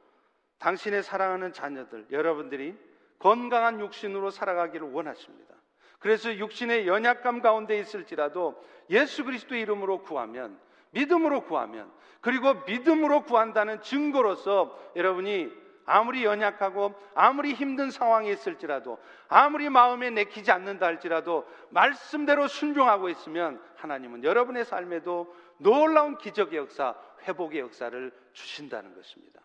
[0.59, 2.77] 당신의 사랑하는 자녀들, 여러분들이
[3.19, 5.55] 건강한 육신으로 살아가기를 원하십니다.
[5.99, 10.59] 그래서 육신의 연약감 가운데 있을지라도 예수 그리스도 이름으로 구하면
[10.91, 15.51] 믿음으로 구하면 그리고 믿음으로 구한다는 증거로서 여러분이
[15.87, 18.99] 아무리 연약하고 아무리 힘든 상황에 있을지라도
[19.29, 27.61] 아무리 마음에 내키지 않는다 할지라도 말씀대로 순종하고 있으면 하나님은 여러분의 삶에도 놀라운 기적의 역사, 회복의
[27.61, 29.41] 역사를 주신다는 것입니다.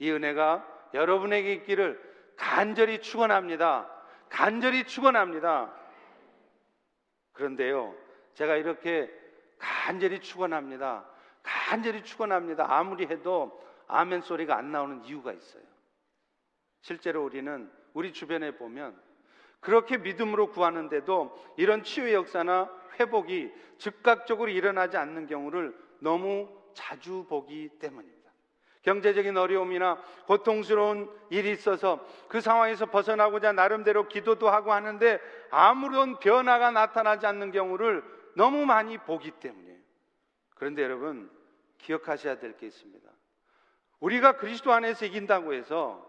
[0.00, 3.90] 이 은혜가 여러분에게 있기를 간절히 축원합니다.
[4.28, 5.72] 간절히 축원합니다.
[7.32, 7.94] 그런데요.
[8.34, 9.10] 제가 이렇게
[9.58, 11.04] 간절히 축원합니다.
[11.42, 12.66] 간절히 축원합니다.
[12.68, 15.62] 아무리 해도 아멘 소리가 안 나오는 이유가 있어요.
[16.80, 19.00] 실제로 우리는 우리 주변에 보면
[19.60, 22.70] 그렇게 믿음으로 구하는데도 이런 치유의 역사나
[23.00, 28.23] 회복이 즉각적으로 일어나지 않는 경우를 너무 자주 보기 때문입니다.
[28.84, 35.20] 경제적인 어려움이나 고통스러운 일이 있어서 그 상황에서 벗어나고자 나름대로 기도도 하고 하는데
[35.50, 38.04] 아무런 변화가 나타나지 않는 경우를
[38.36, 39.78] 너무 많이 보기 때문에
[40.54, 41.30] 그런데 여러분
[41.78, 43.08] 기억하셔야 될 게 있습니다.
[44.00, 46.04] 우리가 그리스도 안에서 이긴다고 해서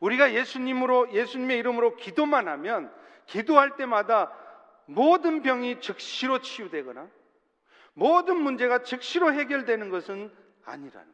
[0.00, 2.94] 우리가 예수님으로 예수님의 이름으로 기도만 하면
[3.26, 4.32] 기도할 때마다
[4.86, 7.08] 모든 병이 즉시로 치유되거나
[7.94, 10.32] 모든 문제가 즉시로 해결되는 것은
[10.64, 11.13] 아니라는.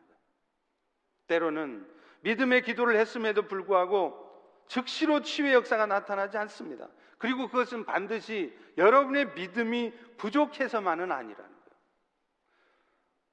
[1.31, 1.87] 때로는
[2.23, 4.29] 믿음의 기도를 했음에도 불구하고
[4.67, 6.89] 즉시로 치유의 역사가 나타나지 않습니다.
[7.19, 11.51] 그리고 그것은 반드시 여러분의 믿음이 부족해서만은 아니라는 거예요.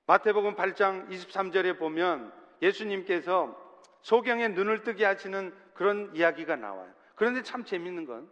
[0.05, 2.31] 마태복음 8장 23절에 보면
[2.61, 3.55] 예수님께서
[4.01, 6.91] 소경의 눈을 뜨게 하시는 그런 이야기가 나와요.
[7.15, 8.29] 그런데 참 재밌는 건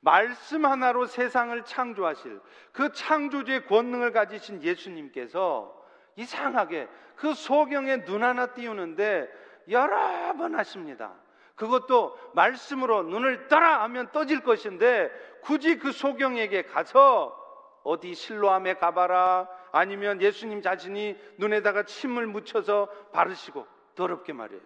[0.00, 2.40] 말씀 하나로 세상을 창조하실
[2.72, 5.75] 그 창조주의 권능을 가지신 예수님께서
[6.16, 9.30] 이상하게 그 소경의 눈 하나 띄우는데
[9.70, 11.14] 여러 번 하십니다.
[11.54, 15.10] 그것도 말씀으로 눈을 떠라 하면 떠질 것인데
[15.42, 17.42] 굳이 그 소경에게 가서
[17.82, 24.62] 어디 실로암에 가봐라 아니면 예수님 자신이 눈에다가 침을 묻혀서 바르시고 더럽게 말이에요.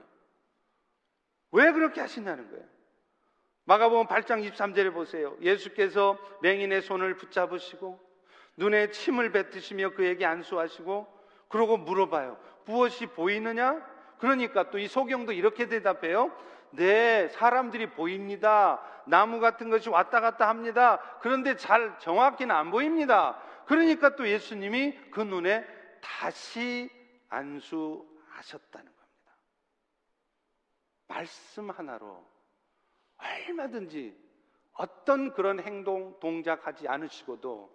[1.53, 2.65] 왜 그렇게 하시냐는 거예요.
[3.65, 5.37] 마가복음 8장 23절에 보세요.
[5.41, 8.01] 예수께서 맹인의 손을 붙잡으시고
[8.57, 11.20] 눈에 침을 뱉으시며 그에게 안수하시고
[11.51, 12.39] 그러고 물어봐요.
[12.65, 13.85] 무엇이 보이느냐?
[14.19, 16.33] 그러니까 또 이 소경도 이렇게 대답해요.
[16.71, 18.81] 네, 사람들이 보입니다.
[19.07, 21.01] 나무 같은 것이 왔다 갔다 합니다.
[21.21, 23.43] 그런데 잘 정확히는 안 보입니다.
[23.67, 25.67] 그러니까 또 예수님이 그 눈에
[26.01, 26.89] 다시
[27.29, 29.37] 안수하셨다는 겁니다.
[31.09, 32.25] 말씀 하나로
[33.19, 34.17] 얼마든지
[34.75, 37.71] 어떤 그런 행동, 동작하지 않으시고도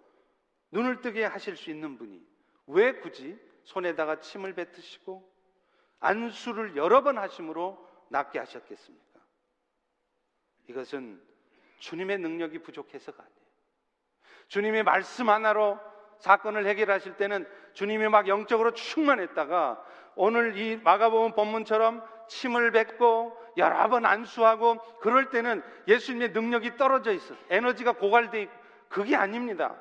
[0.70, 2.26] 눈을 뜨게 하실 수 있는 분이
[2.68, 5.28] 왜 굳이 손에다가 침을 뱉으시고
[6.00, 9.20] 안수를 여러 번 하심으로 낫게 하셨겠습니까?
[10.68, 11.20] 이것은
[11.78, 13.36] 주님의 능력이 부족해서가 아니에요.
[14.48, 15.78] 주님의 말씀 하나로
[16.20, 24.06] 사건을 해결하실 때는 주님이 막 영적으로 충만했다가 오늘 이 마가복음 본문처럼 침을 뱉고 여러 번
[24.06, 27.34] 안수하고 그럴 때는 예수님의 능력이 떨어져 있어.
[27.50, 28.54] 에너지가 고갈돼 있고
[28.88, 29.76] 그게 아닙니다.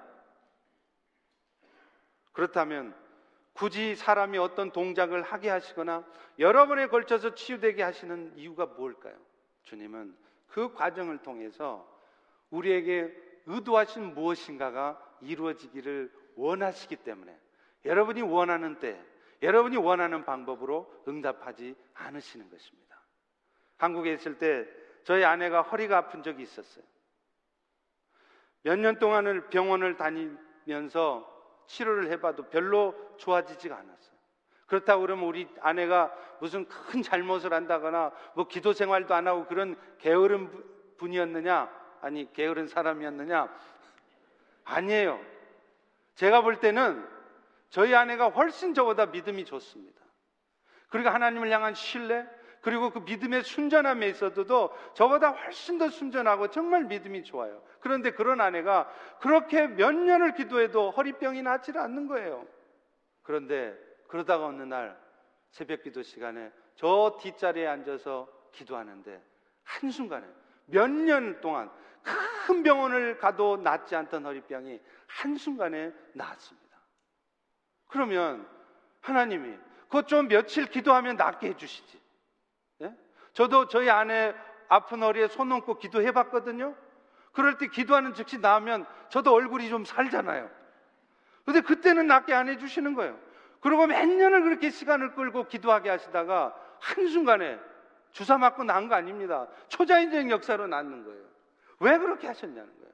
[2.34, 3.05] 그렇다면
[3.56, 6.06] 굳이 사람이 어떤 동작을 하게 하시거나
[6.40, 9.16] 여러 번에 걸쳐서 치유되게 하시는 이유가 뭘까요?
[9.64, 10.16] 주님은
[10.48, 11.90] 그 과정을 통해서
[12.50, 13.14] 우리에게
[13.46, 17.38] 의도하신 무엇인가가 이루어지기를 원하시기 때문에
[17.86, 19.02] 여러분이 원하는 때,
[19.42, 23.02] 여러분이 원하는 방법으로 응답하지 않으시는 것입니다.
[23.78, 24.68] 한국에 있을 때
[25.06, 26.84] 저희 아내가 허리가 아픈 적이 있었어요.
[28.64, 31.35] 몇 년 동안을 병원을 다니면서
[31.68, 34.16] 치료를 해봐도 별로 좋아지지가 않았어요.
[34.68, 40.50] 그렇다고 그러면 우리 아내가 무슨 큰 잘못을 한다거나 뭐 기도 생활도 안 하고 그런 게으른
[40.98, 41.70] 분이었느냐?
[42.02, 43.54] 아니, 게으른 사람이었느냐?
[44.64, 45.20] 아니에요.
[46.16, 47.08] 제가 볼 때는
[47.70, 50.02] 저희 아내가 훨씬 저보다 믿음이 좋습니다.
[50.90, 52.26] 그리고 하나님을 향한 신뢰,
[52.66, 57.62] 그리고 그 믿음의 순전함에 있어도 저보다 훨씬 더 순전하고 정말 믿음이 좋아요.
[57.80, 62.48] 그런데 그런 아내가 그렇게 몇 년을 기도해도 허리병이 낫질 않는 거예요.
[63.22, 65.00] 그런데 그러다가 어느 날
[65.52, 69.24] 새벽 기도 시간에 저 뒷자리에 앉아서 기도하는데
[69.64, 70.26] 한순간에
[70.66, 71.70] 몇 년 동안
[72.48, 76.80] 큰 병원을 가도 낫지 않던 허리병이 한순간에 나았습니다.
[77.90, 78.50] 그러면
[79.02, 82.05] 하나님이 그것 좀 며칠 기도하면 낫게 해주시지.
[83.36, 83.38] 예?
[83.38, 84.34] 저도 저희 아내
[84.70, 86.76] 아픈 허리에 손 얹고 기도해 봤거든요.
[87.34, 90.50] 그럴 때 기도하는 즉시 나오면 저도 얼굴이 좀 살잖아요.
[91.44, 93.20] 근데 그때는 낫게 안 해주시는 거예요.
[93.60, 97.60] 그리고 몇 년을 그렇게 시간을 끌고 기도하게 하시다가 한순간에
[98.12, 99.48] 주사 맞고 난 거 아닙니다.
[99.68, 101.26] 초자연적인 역사로 낫는 거예요.
[101.82, 102.94] 왜 그렇게 하셨냐는 거예요.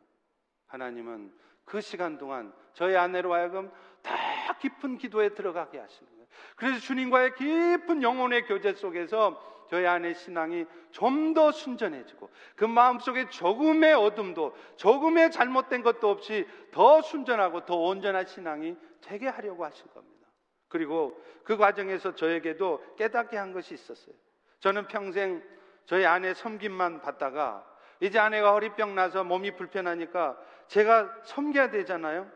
[0.67, 1.31] 하나님은
[1.65, 4.13] 그 시간 동안 저희 아내로 하여금 더
[4.59, 6.27] 깊은 기도에 들어가게 하시는 거예요.
[6.55, 9.39] 그래서 주님과의 깊은 영혼의 교제 속에서
[9.71, 17.01] 저희 아내 신앙이 좀 더 순전해지고 그 마음속에 조금의 어둠도 조금의 잘못된 것도 없이 더
[17.01, 20.27] 순전하고 더 온전한 신앙이 되게 하려고 하신 겁니다.
[20.67, 24.13] 그리고 그 과정에서 저에게도 깨닫게 한 것이 있었어요.
[24.59, 25.41] 저는 평생
[25.85, 27.65] 저희 아내 섬김만 받다가
[28.01, 32.29] 이제 아내가 허리병 나서 몸이 불편하니까 제가 섬겨야 되잖아요.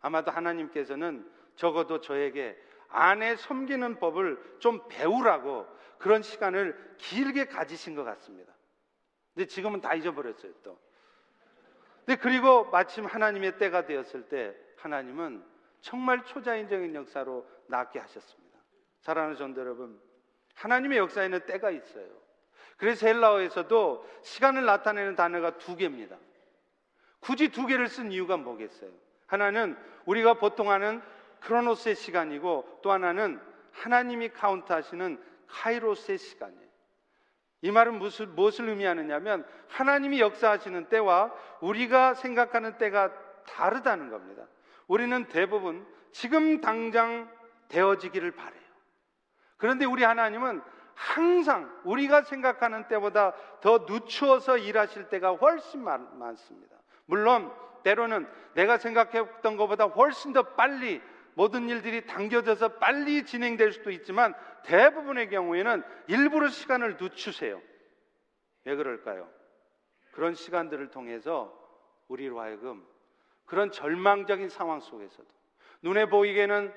[0.00, 2.56] 아마도 하나님께서는 적어도 저에게
[2.88, 5.66] 아내 섬기는 법을 좀 배우라고
[6.00, 8.52] 그런 시간을 길게 가지신 것 같습니다.
[9.34, 10.78] 근데 지금은 다 잊어버렸어요, 또.
[12.04, 15.44] 근데 그리고 마침 하나님의 때가 되었을 때 하나님은
[15.82, 18.58] 정말 초자연적인 역사로 낫게 하셨습니다.
[19.00, 20.00] 사랑하는 성도 여러분,
[20.54, 22.08] 하나님의 역사에는 때가 있어요.
[22.78, 26.16] 그래서 헬라어에서도 시간을 나타내는 단어가 두 개입니다.
[27.20, 28.90] 굳이 두 개를 쓴 이유가 뭐겠어요?
[29.26, 31.02] 하나는 우리가 보통 하는
[31.40, 33.38] 크로노스의 시간이고 또 하나는
[33.72, 36.70] 하나님이 카운트하시는 카이로스의 시간이에요.
[37.62, 43.12] 이 말은 무슨, 무엇을 의미하느냐면 하나님이 역사하시는 때와 우리가 생각하는 때가
[43.44, 44.46] 다르다는 겁니다.
[44.86, 47.30] 우리는 대부분 지금 당장
[47.68, 48.60] 되어지기를 바래요.
[49.56, 50.62] 그런데 우리 하나님은
[50.94, 59.56] 항상 우리가 생각하는 때보다 더 늦추어서 일하실 때가 훨씬 많, 습니다 물론 때로는 내가 생각했던
[59.56, 61.00] 것보다 훨씬 더 빨리
[61.40, 67.62] 모든 일들이 당겨져서 빨리 진행될 수도 있지만 대부분의 경우에는 일부러 시간을 늦추세요.
[68.66, 69.26] 왜 그럴까요?
[70.12, 71.50] 그런 시간들을 통해서
[72.08, 72.86] 우리로 하여금
[73.46, 75.26] 그런 절망적인 상황 속에서도
[75.80, 76.74] 눈에 보이게는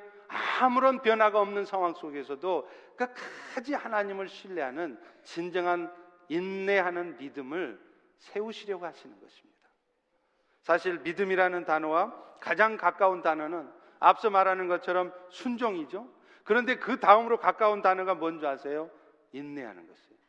[0.62, 5.93] 아무런 변화가 없는 상황 속에서도 끝까지 하나님을 신뢰하는 진정한
[6.30, 7.82] 인내하는 믿음을
[8.17, 9.69] 세우시려고 하시는 것입니다.
[10.62, 16.07] 사실 믿음이라는 단어와 가장 가까운 단어는 앞서 말하는 것처럼 순종이죠.
[16.43, 18.89] 그런데 그 다음으로 가까운 단어가 뭔지 아세요?
[19.31, 20.19] 인내하는 것이에요.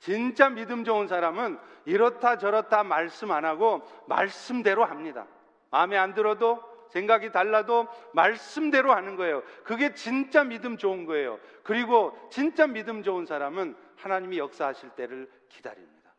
[0.00, 5.26] 진짜 믿음 좋은 사람은 이렇다 저렇다 말씀 안 하고 말씀대로 합니다.
[5.70, 9.42] 마음에 안 들어도 생각이 달라도 말씀대로 하는 거예요.
[9.62, 11.38] 그게 진짜 믿음 좋은 거예요.
[11.62, 16.12] 그리고 진짜 믿음 좋은 사람은 하나님이 역사하실 때를 기다립니다.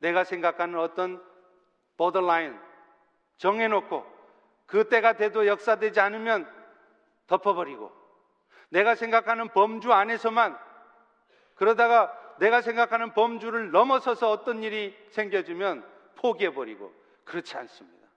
[0.00, 1.22] 내가 생각하는 어떤
[1.96, 2.58] 보더라인
[3.36, 4.19] 정해놓고
[4.70, 6.48] 그 때가 돼도 역사되지 않으면
[7.26, 7.92] 덮어버리고
[8.68, 10.56] 내가 생각하는 범주 안에서만
[11.56, 15.84] 그러다가 내가 생각하는 범주를 넘어서서 어떤 일이 생겨지면
[16.16, 16.92] 포기해버리고
[17.24, 18.08] 그렇지 않습니다.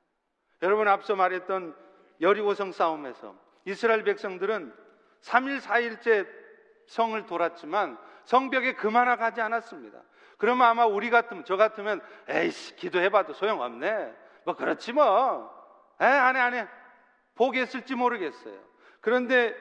[0.61, 1.75] 여러분 앞서 말했던
[2.21, 3.35] 여리고성 싸움에서
[3.65, 4.73] 이스라엘 백성들은
[5.21, 6.27] 3일 4일째
[6.85, 9.99] 성을 돌았지만 성벽에 그만하 가지 않았습니다.
[10.37, 11.99] 그러면 아마 우리 같으면 저 같으면
[12.29, 14.13] 에이씨 기도해봐도 소용없네.
[14.45, 15.62] 뭐 그렇지 뭐.
[15.99, 16.67] 에 안 해 안 해.
[17.35, 18.59] 포기했을지 모르겠어요.
[19.01, 19.55] 그런데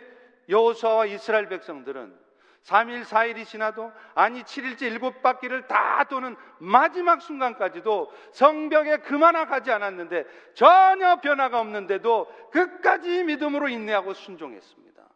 [0.48, 2.20] 여호수아와 이스라엘 백성들은
[2.62, 10.26] 3일, 4일이 지나도 아니 7일째 일곱 바퀴를 다 도는 마지막 순간까지도 성벽에 그만아 가지 않았는데
[10.54, 15.08] 전혀 변화가 없는데도 끝까지 믿음으로 인내하고 순종했습니다.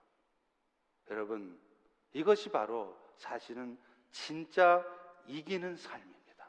[1.10, 1.56] 여러분,
[2.14, 3.78] 이것이 바로 사실은
[4.10, 4.84] 진짜
[5.26, 6.46] 이기는 삶입니다.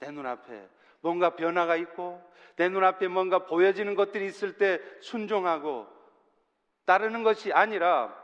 [0.00, 0.68] 내 눈앞에
[1.00, 2.22] 뭔가 변화가 있고
[2.56, 5.86] 내 눈앞에 뭔가 보여지는 것들이 있을 때 순종하고
[6.84, 8.14] 따르는 것이 아니라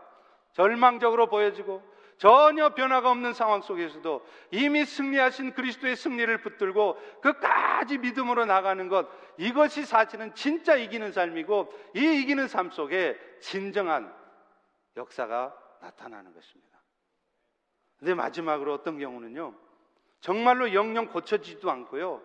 [0.53, 1.83] 절망적으로 보여지고
[2.19, 9.07] 전혀 변화가 없는 상황 속에서도 이미 승리하신 그리스도의 승리를 붙들고 끝까지 믿음으로 나가는 것
[9.37, 14.13] 이것이 사실은 진짜 이기는 삶이고 이 이기는 삶 속에 진정한
[14.97, 16.81] 역사가 나타나는 것입니다.
[17.99, 19.55] 근데 마지막으로 어떤 경우는요.
[20.21, 22.23] 정말로 영영 고쳐지지도 않고요.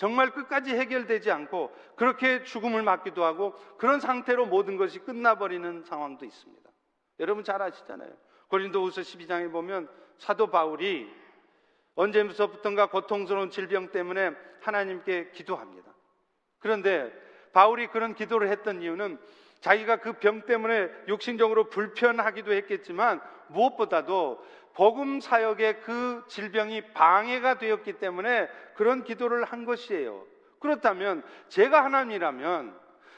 [0.00, 6.70] 정말 끝까지 해결되지 않고 그렇게 죽음을 맞기도 하고 그런 상태로 모든 것이 끝나버리는 상황도 있습니다.
[7.18, 8.10] 여러분 잘 아시잖아요.
[8.48, 11.06] 고린도후서 12장에 보면 사도 바울이
[11.96, 14.30] 언제부터부턴가 고통스러운 질병 때문에
[14.62, 15.92] 하나님께 기도합니다.
[16.60, 17.12] 그런데
[17.52, 19.18] 바울이 그런 기도를 했던 이유는
[19.60, 24.42] 자기가 그 병 때문에 육신적으로 불편하기도 했겠지만 무엇보다도
[24.80, 30.24] 복음 사역의 그 질병이 방해가 되었기 때문에 그런 기도를 한 것이에요.
[30.58, 32.74] 그렇다면 제가 하나님이라면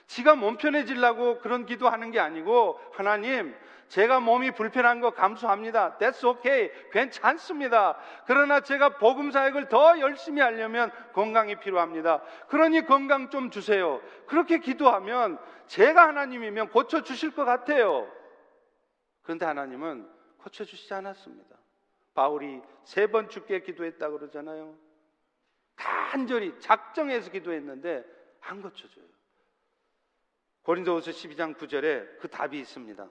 [0.08, 3.54] 지가 몸 편해지려고 그런 기도하는 게 아니고 하나님
[3.86, 5.98] 제가 몸이 불편한 거 감수합니다.
[5.98, 6.72] That's okay.
[6.90, 7.96] 괜찮습니다.
[8.26, 12.22] 그러나 제가 복음 사역을 더 열심히 하려면 건강이 필요합니다.
[12.48, 14.00] 그러니 건강 좀 주세요.
[14.26, 15.38] 그렇게 기도하면
[15.68, 18.10] 제가 하나님이면 고쳐 주실 것 같아요.
[19.22, 21.56] 그런데 하나님은 고쳐주시지 않았습니다.
[22.14, 24.76] 바울이 세 번 죽게 기도했다 그러잖아요.
[25.76, 28.04] 간절히 작정해서 기도했는데
[28.40, 29.04] 안 고쳐줘요.
[30.62, 33.08] 고린도후서 12장 9절에 그 답이 있습니다.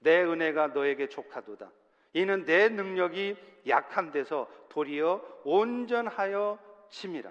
[0.00, 1.70] 내 은혜가 너에게 족하도다.
[2.14, 3.36] 이는 내 능력이
[3.68, 6.58] 약한 데서 도리어 온전하여
[6.88, 7.30] 침이라.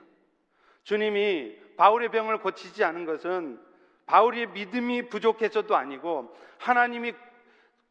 [0.84, 3.60] 주님이 바울의 병을 고치지 않은 것은
[4.06, 7.14] 바울의 믿음이 부족해서도 아니고 하나님이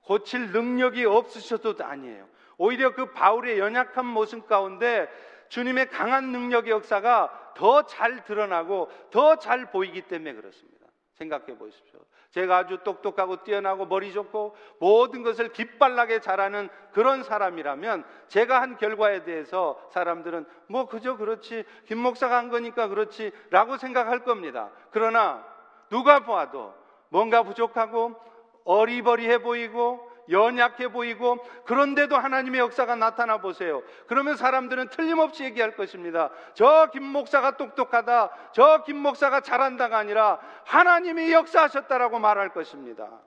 [0.09, 2.27] 고칠 능력이 없으셔도 아니에요.
[2.57, 5.07] 오히려 그 바울의 연약한 모습 가운데
[5.51, 10.87] 주님의 강한 능력의 역사가 더 잘 드러나고 더 잘 보이기 때문에 그렇습니다.
[11.17, 12.01] 생각해 보십시오.
[12.31, 19.25] 제가 아주 똑똑하고 뛰어나고 머리 좋고 모든 것을 깃발나게 잘하는 그런 사람이라면 제가 한 결과에
[19.25, 24.71] 대해서 사람들은 뭐 그저 그렇지 김 목사가 한 거니까 그렇지 라고 생각할 겁니다.
[24.91, 25.45] 그러나
[25.91, 26.73] 누가 보아도
[27.11, 28.28] 뭔가 부족하고
[28.69, 33.83] 어리버리해 보이고 연약해 보이고 그런데도 하나님의 역사가 나타나 보세요.
[34.07, 36.31] 그러면 사람들은 틀림없이 얘기할 것입니다.
[36.55, 38.53] 저 김 목사가 똑똑하다.
[38.53, 43.23] 저 김 목사가 잘한다가 아니라 하나님이 역사하셨다라고 말할 것입니다.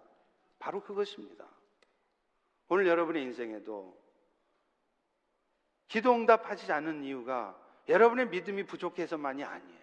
[0.59, 1.43] 바로 그것입니다.
[2.69, 3.97] 오늘 여러분의 인생에도
[5.87, 7.57] 기도 응답하지 않는 이유가
[7.89, 9.81] 여러분의 믿음이 부족해서만이 아니에요.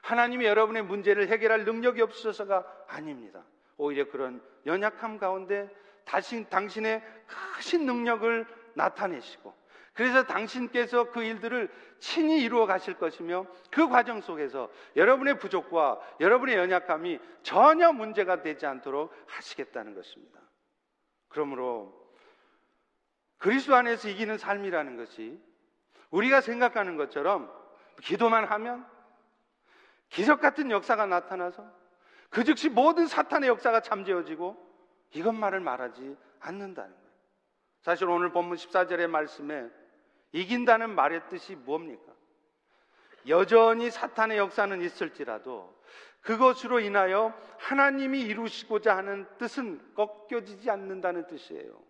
[0.00, 3.44] 하나님이 여러분의 문제를 해결할 능력이 없어서가 아닙니다.
[3.76, 5.70] 오히려 그런 연약함 가운데
[6.04, 7.02] 다시 당신의
[7.56, 9.54] 크신 능력을 나타내시고
[9.96, 17.18] 그래서 당신께서 그 일들을 친히 이루어 가실 것이며 그 과정 속에서 여러분의 부족과 여러분의 연약함이
[17.42, 20.38] 전혀 문제가 되지 않도록 하시겠다는 것입니다.
[21.28, 22.06] 그러므로
[23.38, 25.40] 그리스도 안에서 이기는 삶이라는 것이
[26.10, 27.50] 우리가 생각하는 것처럼
[28.02, 28.86] 기도만 하면
[30.10, 31.75] 기적 같은 역사가 나타나서
[32.36, 34.58] 그 즉시 모든 사탄의 역사가 잠재워지고
[35.14, 37.10] 이것만을 말하지 않는다는 거예요.
[37.80, 39.70] 사실 오늘 본문 14절의 말씀에
[40.32, 42.12] 이긴다는 말의 뜻이 뭡니까?
[43.26, 45.74] 여전히 사탄의 역사는 있을지라도
[46.20, 51.82] 그것으로 인하여 하나님이 이루시고자 하는 뜻은 꺾여지지 않는다는 뜻이에요.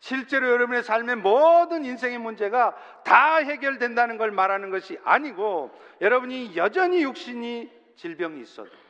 [0.00, 5.70] 실제로 여러분의 삶의 모든 인생의 문제가 다 해결된다는 걸 말하는 것이 아니고
[6.02, 8.89] 여러분이 여전히 육신이 질병이 있어도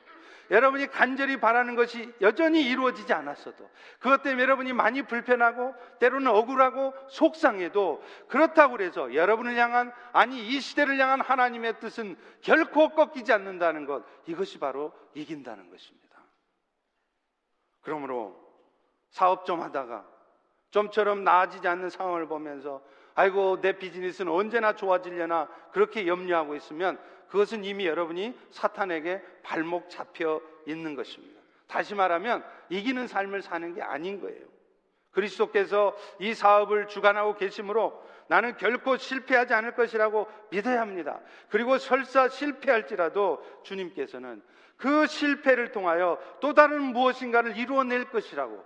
[0.51, 3.71] 여러분이 간절히 바라는 것이 여전히 이루어지지 않았어도
[4.01, 10.99] 그것 때문에 여러분이 많이 불편하고 때로는 억울하고 속상해도 그렇다고 그래서 여러분을 향한 아니 이 시대를
[10.99, 16.19] 향한 하나님의 뜻은 결코 꺾이지 않는다는 것 이것이 바로 이긴다는 것입니다.
[17.83, 18.37] 그러므로
[19.11, 20.05] 사업 좀 하다가
[20.71, 22.83] 좀처럼 나아지지 않는 상황을 보면서
[23.15, 26.99] 아이고 내 비즈니스는 언제나 좋아지려나 그렇게 염려하고 있으면
[27.31, 31.41] 그것은 이미 여러분이 사탄에게 발목 잡혀 있는 것입니다.
[31.67, 34.45] 다시 말하면 이기는 삶을 사는 게 아닌 거예요.
[35.13, 41.21] 그리스도께서 이 사업을 주관하고 계시므로 나는 결코 실패하지 않을 것이라고 믿어야 합니다.
[41.49, 44.43] 그리고 설사 실패할지라도 주님께서는
[44.77, 48.65] 그 실패를 통하여 또 다른 무엇인가를 이루어낼 것이라고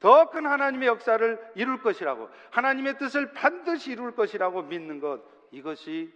[0.00, 6.12] 더 큰 하나님의 역사를 이룰 것이라고 하나님의 뜻을 반드시 이룰 것이라고 믿는 것 이것이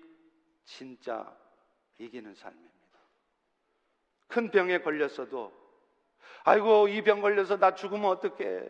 [0.65, 1.33] 진짜
[1.99, 2.75] 이기는 삶입니다.
[4.29, 5.53] 큰 병에 걸렸어도
[6.45, 8.69] 아이고 이 병 걸려서 나 죽으면 어떡해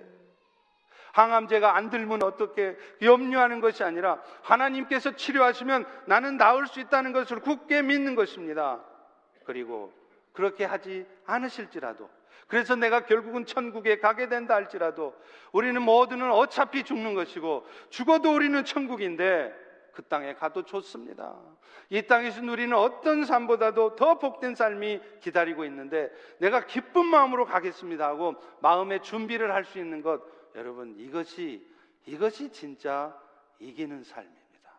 [1.12, 7.82] 항암제가 안 들면 어떻게 염려하는 것이 아니라 하나님께서 치료하시면 나는 나을 수 있다는 것을 굳게
[7.82, 8.84] 믿는 것입니다.
[9.44, 9.92] 그리고
[10.32, 12.08] 그렇게 하지 않으실지라도
[12.46, 15.14] 그래서 내가 결국은 천국에 가게 된다 할지라도
[15.52, 19.52] 우리는 모두는 어차피 죽는 것이고 죽어도 우리는 천국인데
[19.98, 21.36] 그 땅에 가도 좋습니다.
[21.90, 28.36] 이 땅에서 누리는 어떤 삶보다도 더 복된 삶이 기다리고 있는데 내가 기쁜 마음으로 가겠습니다 하고
[28.60, 30.22] 마음의 준비를 할 수 있는 것
[30.54, 31.68] 여러분 이것이
[32.06, 33.20] 이것이 진짜
[33.58, 34.70] 이기는 삶입니다.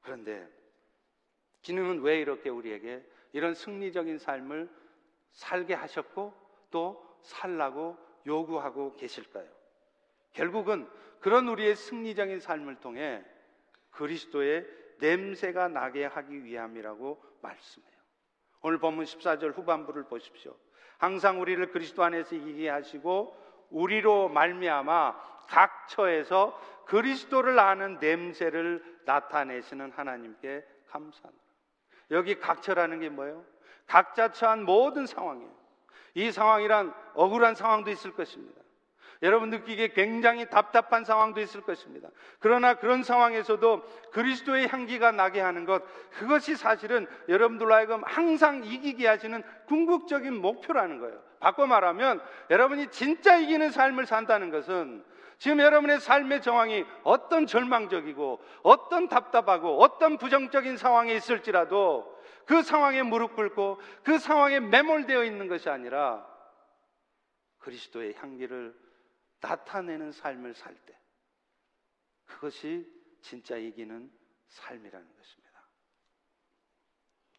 [0.00, 0.48] 그런데
[1.62, 4.68] 주님은 왜 이렇게 우리에게 이런 승리적인 삶을
[5.30, 6.34] 살게 하셨고
[6.72, 7.96] 또 살라고
[8.26, 9.48] 요구하고 계실까요?
[10.34, 10.88] 결국은
[11.20, 13.24] 그런 우리의 승리적인 삶을 통해
[13.90, 14.66] 그리스도의
[14.98, 17.94] 냄새가 나게 하기 위함이라고 말씀해요.
[18.62, 20.54] 오늘 본문 14절 후반부를 보십시오.
[20.98, 23.36] 항상 우리를 그리스도 안에서 이기게 하시고
[23.70, 31.44] 우리로 말미암아 각 처에서 그리스도를 아는 냄새를 나타내시는 하나님께 감사합니다.
[32.10, 33.44] 여기 각처라는 게 뭐예요?
[33.86, 35.52] 각자 처한 모든 상황이에요.
[36.14, 38.63] 이 상황이란 억울한 상황도 있을 것입니다.
[39.22, 42.08] 여러분 느끼기에 굉장히 답답한 상황도 있을 것입니다.
[42.38, 49.42] 그러나 그런 상황에서도 그리스도의 향기가 나게 하는 것, 그것이 사실은 여러분들로 하여금 항상 이기게 하시는
[49.66, 51.22] 궁극적인 목표라는 거예요.
[51.40, 55.04] 바꿔 말하면 여러분이 진짜 이기는 삶을 산다는 것은
[55.38, 62.14] 지금 여러분의 삶의 정황이 어떤 절망적이고 어떤 답답하고 어떤 부정적인 상황에 있을지라도
[62.46, 66.26] 그 상황에 무릎 꿇고 그 상황에 매몰되어 있는 것이 아니라
[67.58, 68.74] 그리스도의 향기를
[69.44, 70.98] 나타내는 삶을 살 때,
[72.24, 72.90] 그것이
[73.20, 74.10] 진짜 이기는
[74.48, 75.44] 삶이라는 것입니다.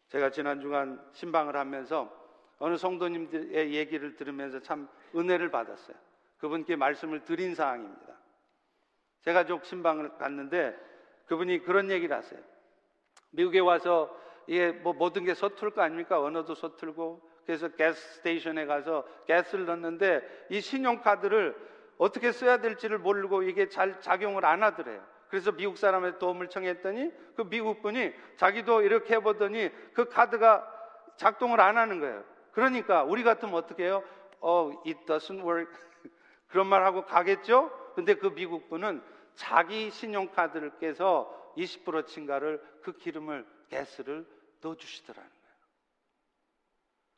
[0.08, 2.24] 제가 지난 주간 신방을 하면서
[2.58, 5.96] 어느 성도님들의 얘기를 들으면서 참 은혜를 받았어요.
[6.38, 8.16] 그분께 말씀을 드린 사항입니다.
[9.22, 10.76] 제가 족 신방을 갔는데
[11.26, 12.40] 그분이 그런 얘기를 하세요.
[13.30, 16.20] 미국에 와서 이게 뭐 모든 게 서툴 거 아닙니까?
[16.20, 23.68] 언어도 서툴고 그래서 가스 스테이션에 가서 가스를 넣는데 이 신용카드를 어떻게 써야 될지를 모르고 이게
[23.68, 25.04] 잘 작용을 안 하더래요.
[25.28, 30.72] 그래서 미국 사람의 도움을 청했더니 그 미국 분이 자기도 이렇게 해보더니 그 카드가
[31.16, 32.24] 작동을 안 하는 거예요.
[32.52, 34.02] 그러니까 우리 같으면 어떻게 해요?
[34.40, 35.72] 어, it doesn't work.
[36.48, 37.70] 그런 말 하고 가겠죠?
[37.94, 39.02] 근데 그 미국 분은
[39.34, 44.26] 자기 신용카드를 깨서 20% 친가를 그 기름을, 가스를
[44.60, 45.56] 넣어주시더라는 거예요.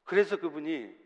[0.04, 0.96] 그래서 그분이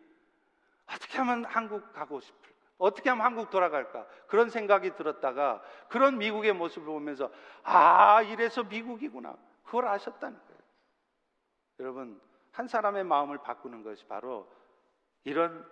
[0.87, 2.52] 어떻게 하면 한국 가고 싶을까?
[2.83, 4.07] 어떻게 하면 한국 돌아갈까?
[4.27, 7.31] 그런 생각이 들었다가 그런 미국의 모습을 보면서
[7.63, 9.37] 아, 이래서 미국이구나.
[9.63, 10.61] 그걸 아셨다는 거예요.
[11.79, 12.21] 여러분,
[12.51, 14.51] 한 사람의 마음을 바꾸는 것이 바로
[15.23, 15.65] 이런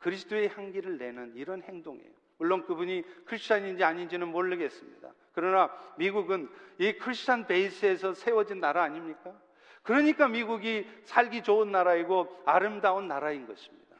[0.00, 2.12] 그리스도의 향기를 내는 이런 행동이에요.
[2.36, 5.14] 물론 그분이 크리스천인지 아닌지는 모르겠습니다.
[5.32, 9.34] 그러나 미국은 이 크리스천 베이스에서 세워진 나라 아닙니까?
[9.82, 13.96] 그러니까 미국이 살기 좋은 나라이고 아름다운 나라인 것입니다.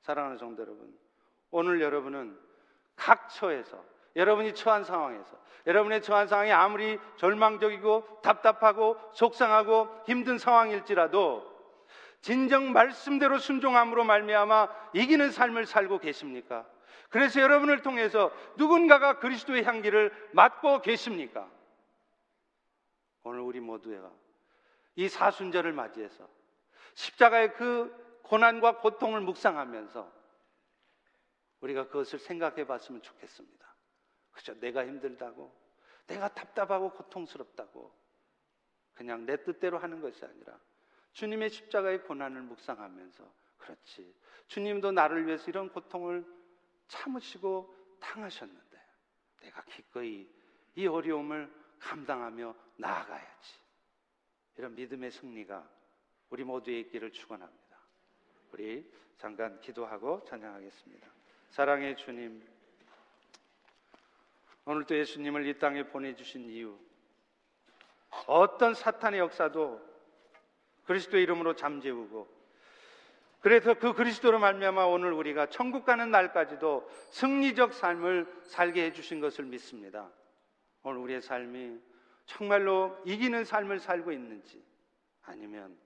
[0.00, 0.98] 사랑하는 성도 여러분,
[1.50, 2.38] 오늘 여러분은
[2.96, 3.82] 각 처에서
[4.16, 11.48] 여러분이 처한 상황에서 여러분의 처한 상황이 아무리 절망적이고 답답하고 속상하고 힘든 상황일지라도
[12.22, 16.66] 진정 말씀대로 순종함으로 말미암아 이기는 삶을 살고 계십니까?
[17.08, 21.48] 그래서 여러분을 통해서 누군가가 그리스도의 향기를 맡고 계십니까?
[23.22, 24.10] 오늘 우리 모두가
[24.96, 26.28] 이 사순절을 맞이해서
[26.94, 30.19] 십자가의 그 고난과 고통을 묵상하면서
[31.60, 33.74] 우리가 그것을 생각해 봤으면 좋겠습니다.
[34.32, 34.58] 그죠?
[34.60, 35.54] 내가 힘들다고,
[36.06, 37.94] 내가 답답하고 고통스럽다고,
[38.94, 40.58] 그냥 내 뜻대로 하는 것이 아니라
[41.12, 44.14] 주님의 십자가의 고난을 묵상하면서, 그렇지.
[44.46, 46.24] 주님도 나를 위해서 이런 고통을
[46.88, 48.80] 참으시고 당하셨는데,
[49.42, 50.28] 내가 기꺼이
[50.74, 53.60] 이 어려움을 감당하며 나아가야지.
[54.56, 55.68] 이런 믿음의 승리가
[56.30, 57.78] 우리 모두의 있기를 축원합니다.
[58.52, 61.19] 우리 잠깐 기도하고 찬양하겠습니다.
[61.50, 62.40] 사랑의 주님,
[64.66, 66.78] 오늘도 예수님을 이 땅에 보내주신 이유,
[68.26, 69.80] 어떤 사탄의 역사도
[70.84, 72.40] 그리스도의 이름으로 잠재우고,
[73.40, 80.08] 그래서 그 그리스도로 말미암아 오늘 우리가 천국 가는 날까지도 승리적 삶을 살게 해주신 것을 믿습니다.
[80.84, 81.80] 오늘 우리의 삶이
[82.26, 84.62] 정말로 이기는 삶을 살고 있는지,
[85.22, 85.76] 아니면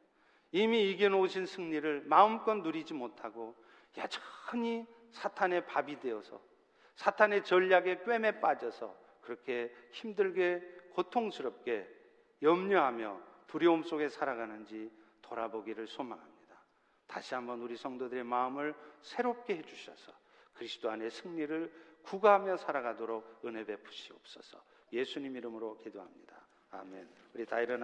[0.53, 3.57] 이미 이겨놓으신 승리를 마음껏 누리지 못하고
[3.97, 6.41] 여전히 사탄의 밥이 되어서
[6.97, 10.61] 사탄의 전략에 꿰매 빠져서 그렇게 힘들게
[10.91, 11.89] 고통스럽게
[12.43, 14.93] 염려하며 두려움 속에 살아가는지
[15.23, 16.35] 돌아보기를 소망합니다.
[17.07, 20.13] 다시 한번 우리 성도들의 마음을 새롭게 해주셔서
[20.53, 24.63] 그리스도 안에 승리를 구가하며 살아가도록 은혜 베푸시옵소서.
[24.93, 26.37] 예수님 이름으로 기도합니다.
[26.71, 27.09] 아멘.
[27.35, 27.83] 우리 다 일어나.